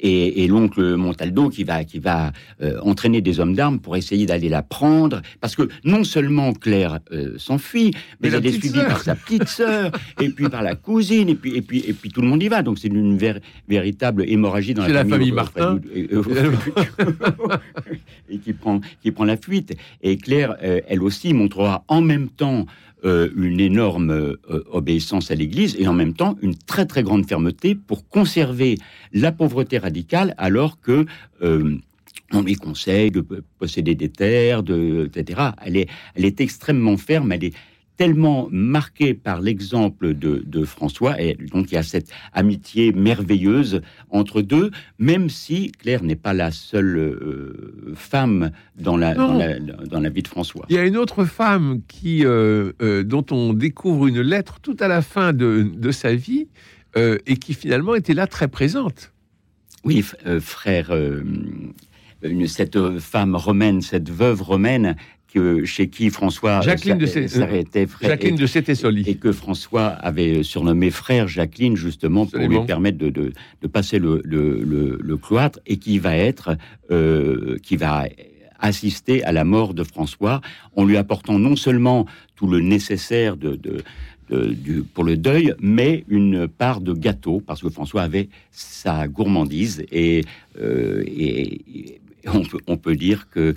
Et, 0.00 0.44
et 0.44 0.48
l'oncle 0.48 0.96
Montaldo 0.96 1.48
qui 1.48 1.64
va, 1.64 1.84
qui 1.84 1.98
va 1.98 2.32
euh, 2.62 2.78
entraîner 2.82 3.20
des 3.20 3.40
hommes 3.40 3.54
d'armes 3.54 3.80
pour 3.80 3.96
essayer 3.96 4.26
d'aller 4.26 4.48
la 4.48 4.62
prendre, 4.62 5.22
parce 5.40 5.56
que 5.56 5.68
non 5.84 6.04
seulement 6.04 6.52
Claire 6.52 6.98
euh, 7.12 7.34
s'enfuit, 7.38 7.90
mais, 8.20 8.22
Mais 8.22 8.30
la 8.30 8.38
elle 8.38 8.46
est 8.46 8.52
suivie 8.52 8.80
par 8.80 9.02
sa 9.02 9.14
petite 9.14 9.48
sœur, 9.48 9.92
et 10.20 10.28
puis 10.28 10.48
par 10.48 10.62
la 10.62 10.74
cousine, 10.74 11.28
et 11.28 11.34
puis, 11.34 11.56
et 11.56 11.62
puis, 11.62 11.84
et 11.86 11.92
puis 11.92 12.10
tout 12.10 12.20
le 12.20 12.28
monde 12.28 12.42
y 12.42 12.48
va. 12.48 12.62
Donc 12.62 12.78
c'est 12.78 12.88
une 12.88 13.18
vér- 13.18 13.40
véritable 13.68 14.24
hémorragie 14.28 14.74
dans 14.74 14.86
C'est 14.86 14.92
la 14.92 15.04
famille 15.04 15.32
euh, 15.32 15.34
Martin. 15.34 15.80
et, 15.94 16.08
et 18.30 18.38
qui 18.38 18.52
prend, 18.52 18.80
qui 19.02 19.10
prend 19.10 19.24
la 19.24 19.36
fuite. 19.36 19.76
Et 20.02 20.16
Claire, 20.16 20.56
euh, 20.62 20.80
elle 20.88 21.02
aussi, 21.02 21.34
montrera 21.34 21.84
en 21.88 22.00
même 22.00 22.28
temps 22.28 22.66
euh, 23.04 23.28
une 23.36 23.60
énorme 23.60 24.10
euh, 24.10 24.36
obéissance 24.72 25.30
à 25.30 25.36
l'Église 25.36 25.76
et 25.78 25.86
en 25.86 25.92
même 25.92 26.14
temps 26.14 26.36
une 26.42 26.56
très 26.56 26.84
très 26.84 27.04
grande 27.04 27.28
fermeté 27.28 27.76
pour 27.76 28.08
conserver 28.08 28.76
la 29.12 29.30
pauvreté 29.30 29.78
radicale 29.78 30.34
alors 30.36 30.80
que 30.80 31.06
euh, 31.42 31.76
on 32.32 32.42
lui 32.42 32.56
conseille 32.56 33.12
de 33.12 33.20
posséder 33.58 33.94
des 33.94 34.08
terres, 34.08 34.62
etc. 35.06 35.50
Elle 35.64 35.76
est, 35.76 35.88
elle 36.14 36.24
est 36.24 36.40
extrêmement 36.40 36.96
ferme, 36.96 37.30
elle 37.30 37.44
est 37.44 37.54
tellement 37.98 38.48
marquée 38.50 39.12
par 39.12 39.40
l'exemple 39.42 40.14
de, 40.14 40.42
de 40.46 40.64
François, 40.64 41.20
et 41.20 41.34
donc 41.34 41.70
il 41.70 41.74
y 41.74 41.78
a 41.78 41.82
cette 41.82 42.10
amitié 42.32 42.92
merveilleuse 42.92 43.82
entre 44.08 44.40
deux, 44.40 44.70
même 44.98 45.28
si 45.28 45.72
Claire 45.72 46.02
n'est 46.04 46.16
pas 46.16 46.32
la 46.32 46.50
seule 46.52 46.96
euh, 46.96 47.92
femme 47.96 48.52
dans 48.80 48.96
la, 48.96 49.14
dans, 49.14 49.34
la, 49.34 49.58
dans 49.58 50.00
la 50.00 50.08
vie 50.08 50.22
de 50.22 50.28
François. 50.28 50.64
Il 50.70 50.76
y 50.76 50.78
a 50.78 50.86
une 50.86 50.96
autre 50.96 51.24
femme 51.24 51.80
qui, 51.88 52.24
euh, 52.24 52.72
euh, 52.80 53.02
dont 53.02 53.26
on 53.32 53.52
découvre 53.52 54.06
une 54.06 54.22
lettre 54.22 54.60
tout 54.60 54.76
à 54.78 54.86
la 54.86 55.02
fin 55.02 55.32
de, 55.32 55.68
de 55.74 55.90
sa 55.90 56.14
vie 56.14 56.46
et 57.26 57.36
qui 57.36 57.54
finalement 57.54 57.94
était 57.94 58.14
là 58.14 58.26
très 58.26 58.48
présente. 58.48 59.12
Oui, 59.84 60.04
frère, 60.40 60.90
cette 62.46 62.98
femme 62.98 63.36
romaine, 63.36 63.82
cette 63.82 64.10
veuve 64.10 64.42
romaine, 64.42 64.96
que, 65.32 65.64
chez 65.64 65.88
qui 65.88 66.10
François 66.10 66.60
Jacqueline 66.62 67.06
s'arrêtait, 67.28 67.86
frère, 67.86 68.10
Jacqueline 68.10 68.36
de 68.36 68.44
et, 68.44 68.46
Sétésoli. 68.46 69.16
que 69.18 69.32
François 69.32 69.86
avait 69.88 70.42
surnommé 70.42 70.90
frère 70.90 71.28
Jacqueline, 71.28 71.76
justement, 71.76 72.24
pour 72.26 72.36
Absolument. 72.36 72.60
lui 72.60 72.66
permettre 72.66 72.98
de, 72.98 73.10
de, 73.10 73.32
de 73.62 73.66
passer 73.66 73.98
le, 73.98 74.22
le, 74.24 74.62
le- 74.62 74.98
le 75.00 75.16
cloître, 75.16 75.60
et 75.66 75.76
qui 75.76 75.98
va 75.98 76.16
être, 76.16 76.56
euh, 76.90 77.56
qui 77.62 77.76
va 77.76 78.06
assister 78.58 79.22
à 79.24 79.32
la 79.32 79.44
mort 79.44 79.74
de 79.74 79.84
François, 79.84 80.40
en 80.76 80.84
lui 80.84 80.96
apportant 80.96 81.38
non 81.38 81.54
seulement 81.56 82.06
tout 82.34 82.46
le 82.48 82.60
nécessaire 82.60 83.36
de, 83.36 83.54
de- 83.54 83.82
de- 84.30 84.52
du- 84.52 84.82
pour 84.82 85.04
le 85.04 85.16
deuil, 85.16 85.54
mais 85.60 86.04
une 86.08 86.48
part 86.48 86.80
de 86.80 86.92
gâteau, 86.92 87.40
parce 87.46 87.60
que 87.62 87.68
François 87.70 88.02
avait 88.02 88.28
sa 88.50 89.06
gourmandise, 89.08 89.84
et, 89.92 90.22
euh, 90.60 91.02
et- 91.06 91.60
et 92.24 92.28
on, 92.34 92.42
peut, 92.42 92.58
on 92.66 92.76
peut 92.76 92.96
dire 92.96 93.28
que 93.30 93.54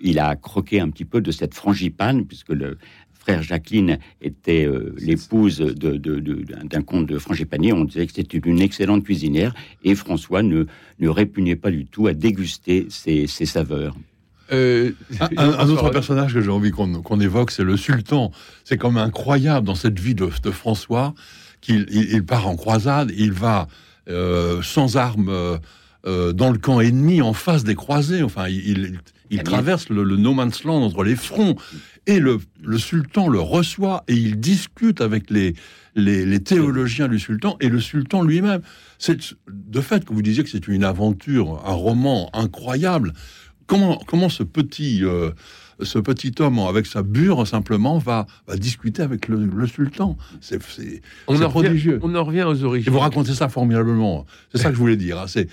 il 0.00 0.18
a 0.18 0.36
croqué 0.36 0.80
un 0.80 0.90
petit 0.90 1.04
peu 1.04 1.20
de 1.20 1.30
cette 1.30 1.54
frangipane, 1.54 2.24
puisque 2.26 2.50
le 2.50 2.78
frère 3.18 3.42
Jacqueline 3.42 3.98
était 4.22 4.64
euh, 4.66 4.94
l'épouse 4.98 5.58
de- 5.58 5.96
de- 5.96 6.18
de- 6.20 6.42
d'un 6.64 6.82
comte 6.82 7.06
de 7.06 7.18
frangipanier. 7.18 7.72
On 7.72 7.84
disait 7.84 8.06
que 8.06 8.12
c'était 8.14 8.38
une 8.38 8.60
excellente 8.62 9.04
cuisinière, 9.04 9.54
et 9.84 9.94
François 9.94 10.42
ne, 10.42 10.64
ne 11.00 11.08
répugnait 11.08 11.56
pas 11.56 11.70
du 11.70 11.84
tout 11.84 12.06
à 12.06 12.14
déguster 12.14 12.86
ses, 12.88 13.26
ses 13.26 13.44
saveurs. 13.46 13.94
Euh, 14.52 14.92
Un, 15.20 15.28
un- 15.36 15.58
un 15.60 15.68
autre 15.68 15.90
personnage 15.90 16.34
que 16.34 16.40
j'ai 16.40 16.50
envie 16.50 16.70
qu'on 16.72 17.02
qu'on 17.02 17.20
évoque, 17.20 17.50
c'est 17.52 17.62
le 17.62 17.76
sultan. 17.76 18.32
C'est 18.64 18.78
quand 18.78 18.90
même 18.90 19.04
incroyable 19.04 19.66
dans 19.66 19.76
cette 19.76 20.00
vie 20.00 20.14
de, 20.16 20.28
de 20.42 20.50
François 20.50 21.14
qu'il 21.60 21.86
il, 21.90 22.10
il 22.14 22.24
part 22.24 22.48
en 22.48 22.56
croisade, 22.56 23.12
il 23.16 23.32
va 23.32 23.68
euh, 24.08 24.60
sans 24.62 24.96
armes 24.96 25.28
euh, 26.06 26.32
dans 26.32 26.50
le 26.50 26.58
camp 26.58 26.80
ennemi, 26.80 27.20
en 27.22 27.32
face 27.32 27.64
des 27.64 27.74
croisés. 27.74 28.22
Enfin, 28.22 28.48
il, 28.48 28.66
il- 28.68 29.00
il 29.32 29.44
traverse 29.44 29.88
le, 29.90 30.02
le 30.02 30.16
no 30.16 30.34
man's 30.34 30.64
land 30.64 30.82
entre 30.82 31.04
les 31.04 31.14
fronts. 31.14 31.54
Et 32.08 32.18
le, 32.18 32.40
le 32.62 32.78
sultan 32.78 33.28
le 33.28 33.38
reçoit 33.38 34.02
et 34.08 34.14
il 34.14 34.40
discute 34.40 35.00
avec 35.00 35.30
les, 35.30 35.54
les, 35.94 36.26
les 36.26 36.40
théologiens 36.42 37.06
du 37.06 37.20
sultan 37.20 37.56
et 37.60 37.68
le 37.68 37.78
sultan 37.80 38.22
lui-même. 38.22 38.60
C'est 38.98 39.18
de 39.48 39.80
fait 39.80 40.04
que 40.04 40.12
vous 40.12 40.22
disiez 40.22 40.42
que 40.42 40.50
c'est 40.50 40.66
une 40.66 40.82
aventure, 40.82 41.62
un 41.64 41.74
roman 41.74 42.28
incroyable. 42.32 43.12
Comment, 43.68 43.98
comment 44.04 44.28
ce 44.28 44.42
petit 44.42 45.04
euh, 45.04 45.30
ce 45.82 45.98
petit 45.98 46.32
homme 46.40 46.58
avec 46.58 46.86
sa 46.86 47.02
bure 47.02 47.46
simplement 47.46 47.98
va, 47.98 48.26
va 48.46 48.56
discuter 48.56 49.02
avec 49.02 49.28
le, 49.28 49.44
le 49.44 49.66
sultan. 49.66 50.16
C'est 50.40 50.58
On 51.26 51.32
en, 51.34 51.36
revient, 51.36 51.48
prodigieux. 51.50 51.98
on 52.02 52.14
en 52.14 52.24
revient 52.24 52.42
aux 52.44 52.54
Et 52.54 52.64
origines. 52.64 52.92
vous 52.92 52.98
racontez 52.98 53.32
ça 53.34 53.48
formidablement. 53.48 54.26
C'est 54.52 54.58
ça 54.62 54.68
que 54.68 54.74
je 54.74 54.80
voulais 54.80 54.96
dire. 54.96 55.18
hein. 55.18 55.26
C'est 55.26 55.48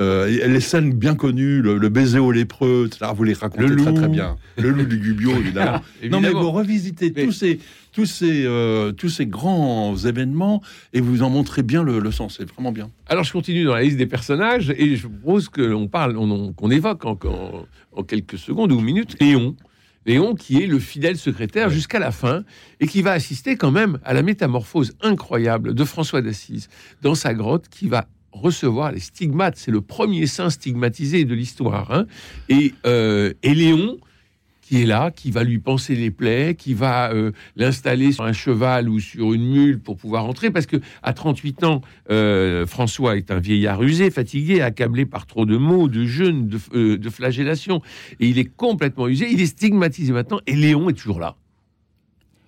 euh, 0.00 0.26
et 0.26 0.48
les 0.48 0.60
scènes 0.60 0.94
bien 0.94 1.14
connues, 1.14 1.60
le, 1.60 1.76
le 1.76 1.88
baiser 1.90 2.18
au 2.18 2.32
lépreux, 2.32 2.86
etc. 2.86 3.12
Vous 3.14 3.24
les 3.24 3.34
racontez 3.34 3.66
Le 3.68 3.76
très 3.76 3.92
très 3.92 4.08
bien. 4.08 4.36
Le 4.56 4.70
loup 4.70 4.84
du 4.86 4.96
Gubbio, 4.98 5.32
évidemment. 5.32 5.72
non 6.10 6.18
mais 6.20 6.28
Évidemment. 6.28 6.40
vous 6.40 6.50
revisitez 6.50 7.12
Mais- 7.14 7.24
tous 7.26 7.32
ces 7.32 7.60
tous 7.92 8.06
ces 8.06 8.44
euh, 8.46 8.92
tous 8.92 9.10
ces 9.10 9.26
grands 9.26 9.94
événements 9.98 10.62
et 10.94 11.02
vous 11.02 11.22
en 11.22 11.28
montrez 11.28 11.62
bien 11.62 11.82
le, 11.82 11.98
le 11.98 12.10
sens. 12.10 12.36
C'est 12.38 12.50
vraiment 12.50 12.72
bien. 12.72 12.90
Alors, 13.06 13.22
je 13.24 13.32
continue 13.32 13.64
dans 13.64 13.74
la 13.74 13.82
liste 13.82 13.98
des 13.98 14.06
personnages 14.06 14.70
et 14.70 14.96
je 14.96 15.06
propose 15.08 15.50
qu'on 15.50 15.86
parle, 15.88 16.16
évoque 16.70 17.04
en, 17.04 17.18
en- 17.26 17.66
en 17.94 18.02
quelques 18.02 18.38
secondes 18.38 18.72
ou 18.72 18.80
minutes 18.80 19.16
Léon. 19.20 19.54
Léon, 20.06 20.34
qui 20.34 20.62
est 20.62 20.66
le 20.66 20.78
fidèle 20.78 21.16
secrétaire 21.16 21.70
jusqu'à 21.70 21.98
la 21.98 22.10
fin 22.10 22.44
et 22.80 22.86
qui 22.86 23.02
va 23.02 23.12
assister 23.12 23.56
quand 23.56 23.70
même 23.70 23.98
à 24.04 24.14
la 24.14 24.22
métamorphose 24.22 24.94
incroyable 25.00 25.74
de 25.74 25.84
François 25.84 26.22
d'Assise 26.22 26.68
dans 27.02 27.14
sa 27.14 27.34
grotte, 27.34 27.68
qui 27.68 27.88
va 27.88 28.06
recevoir 28.32 28.92
les 28.92 29.00
stigmates. 29.00 29.56
C'est 29.56 29.70
le 29.70 29.80
premier 29.82 30.26
saint 30.26 30.50
stigmatisé 30.50 31.24
de 31.24 31.34
l'histoire. 31.34 31.92
hein. 31.92 32.06
Et, 32.48 32.74
euh, 32.86 33.32
et 33.42 33.54
Léon, 33.54 33.98
qui 34.62 34.80
est 34.80 34.86
là, 34.86 35.10
qui 35.10 35.30
va 35.30 35.44
lui 35.44 35.58
panser 35.58 35.94
les 35.94 36.10
plaies, 36.10 36.54
qui 36.54 36.72
va 36.72 37.12
euh, 37.12 37.32
l'installer 37.56 38.12
sur 38.12 38.24
un 38.24 38.32
cheval 38.32 38.88
ou 38.88 39.00
sur 39.00 39.34
une 39.34 39.46
mule 39.46 39.80
pour 39.80 39.96
pouvoir 39.96 40.24
entrer, 40.24 40.50
parce 40.50 40.66
que 40.66 40.76
à 41.02 41.12
38 41.12 41.64
ans, 41.64 41.82
euh, 42.10 42.64
François 42.66 43.16
est 43.16 43.30
un 43.30 43.40
vieillard 43.40 43.82
usé, 43.82 44.10
fatigué, 44.10 44.62
accablé 44.62 45.04
par 45.04 45.26
trop 45.26 45.44
de 45.44 45.56
maux, 45.56 45.88
de 45.88 46.06
jeûnes, 46.06 46.46
de, 46.46 46.58
euh, 46.74 46.96
de 46.96 47.10
flagellations, 47.10 47.82
et 48.20 48.28
il 48.28 48.38
est 48.38 48.44
complètement 48.56 49.08
usé. 49.08 49.28
Il 49.30 49.40
est 49.40 49.46
stigmatisé 49.46 50.12
maintenant, 50.12 50.40
et 50.46 50.54
Léon 50.54 50.88
est 50.88 50.94
toujours 50.94 51.20
là. 51.20 51.36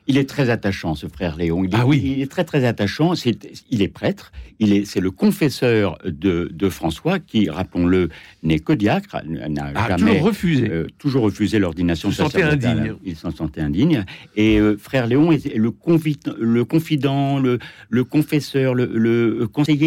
Il 0.06 0.18
est 0.18 0.28
très 0.28 0.50
attachant, 0.50 0.94
ce 0.94 1.06
frère 1.06 1.36
Léon. 1.36 1.64
Il 1.64 1.74
est, 1.74 1.78
Ah 1.80 1.86
oui. 1.86 2.02
il 2.04 2.20
est 2.22 2.30
très 2.30 2.44
très 2.44 2.64
attachant. 2.66 3.14
Il 3.70 3.80
est 3.82 3.88
prêtre. 3.88 4.32
Il 4.60 4.72
est, 4.72 4.84
c'est 4.84 5.00
le 5.00 5.10
confesseur 5.10 5.98
de, 6.04 6.48
de 6.52 6.68
François, 6.68 7.18
qui, 7.18 7.48
rappelons-le, 7.48 8.10
n'est 8.42 8.58
que 8.58 8.72
diacre, 8.74 9.16
n'a 9.26 9.72
Ah, 9.74 9.88
jamais 9.96 10.12
toujours 10.12 10.26
refusé. 10.26 10.68
euh, 10.70 10.86
toujours 10.98 11.22
refusé 11.24 11.58
l'ordination 11.58 12.10
Se 12.10 12.22
sacerdotale. 12.22 12.78
indigne. 12.78 12.94
Il 13.02 13.16
s'en 13.16 13.30
sentait 13.30 13.62
indigne. 13.62 14.04
Et 14.36 14.60
euh, 14.60 14.76
frère 14.76 15.06
Léon 15.06 15.32
est 15.32 15.56
le, 15.56 15.72
le 16.38 16.64
confident, 16.64 17.38
le, 17.40 17.58
le 17.88 18.04
confesseur, 18.04 18.74
le, 18.74 18.86
le 18.86 19.48
conseiller 19.48 19.78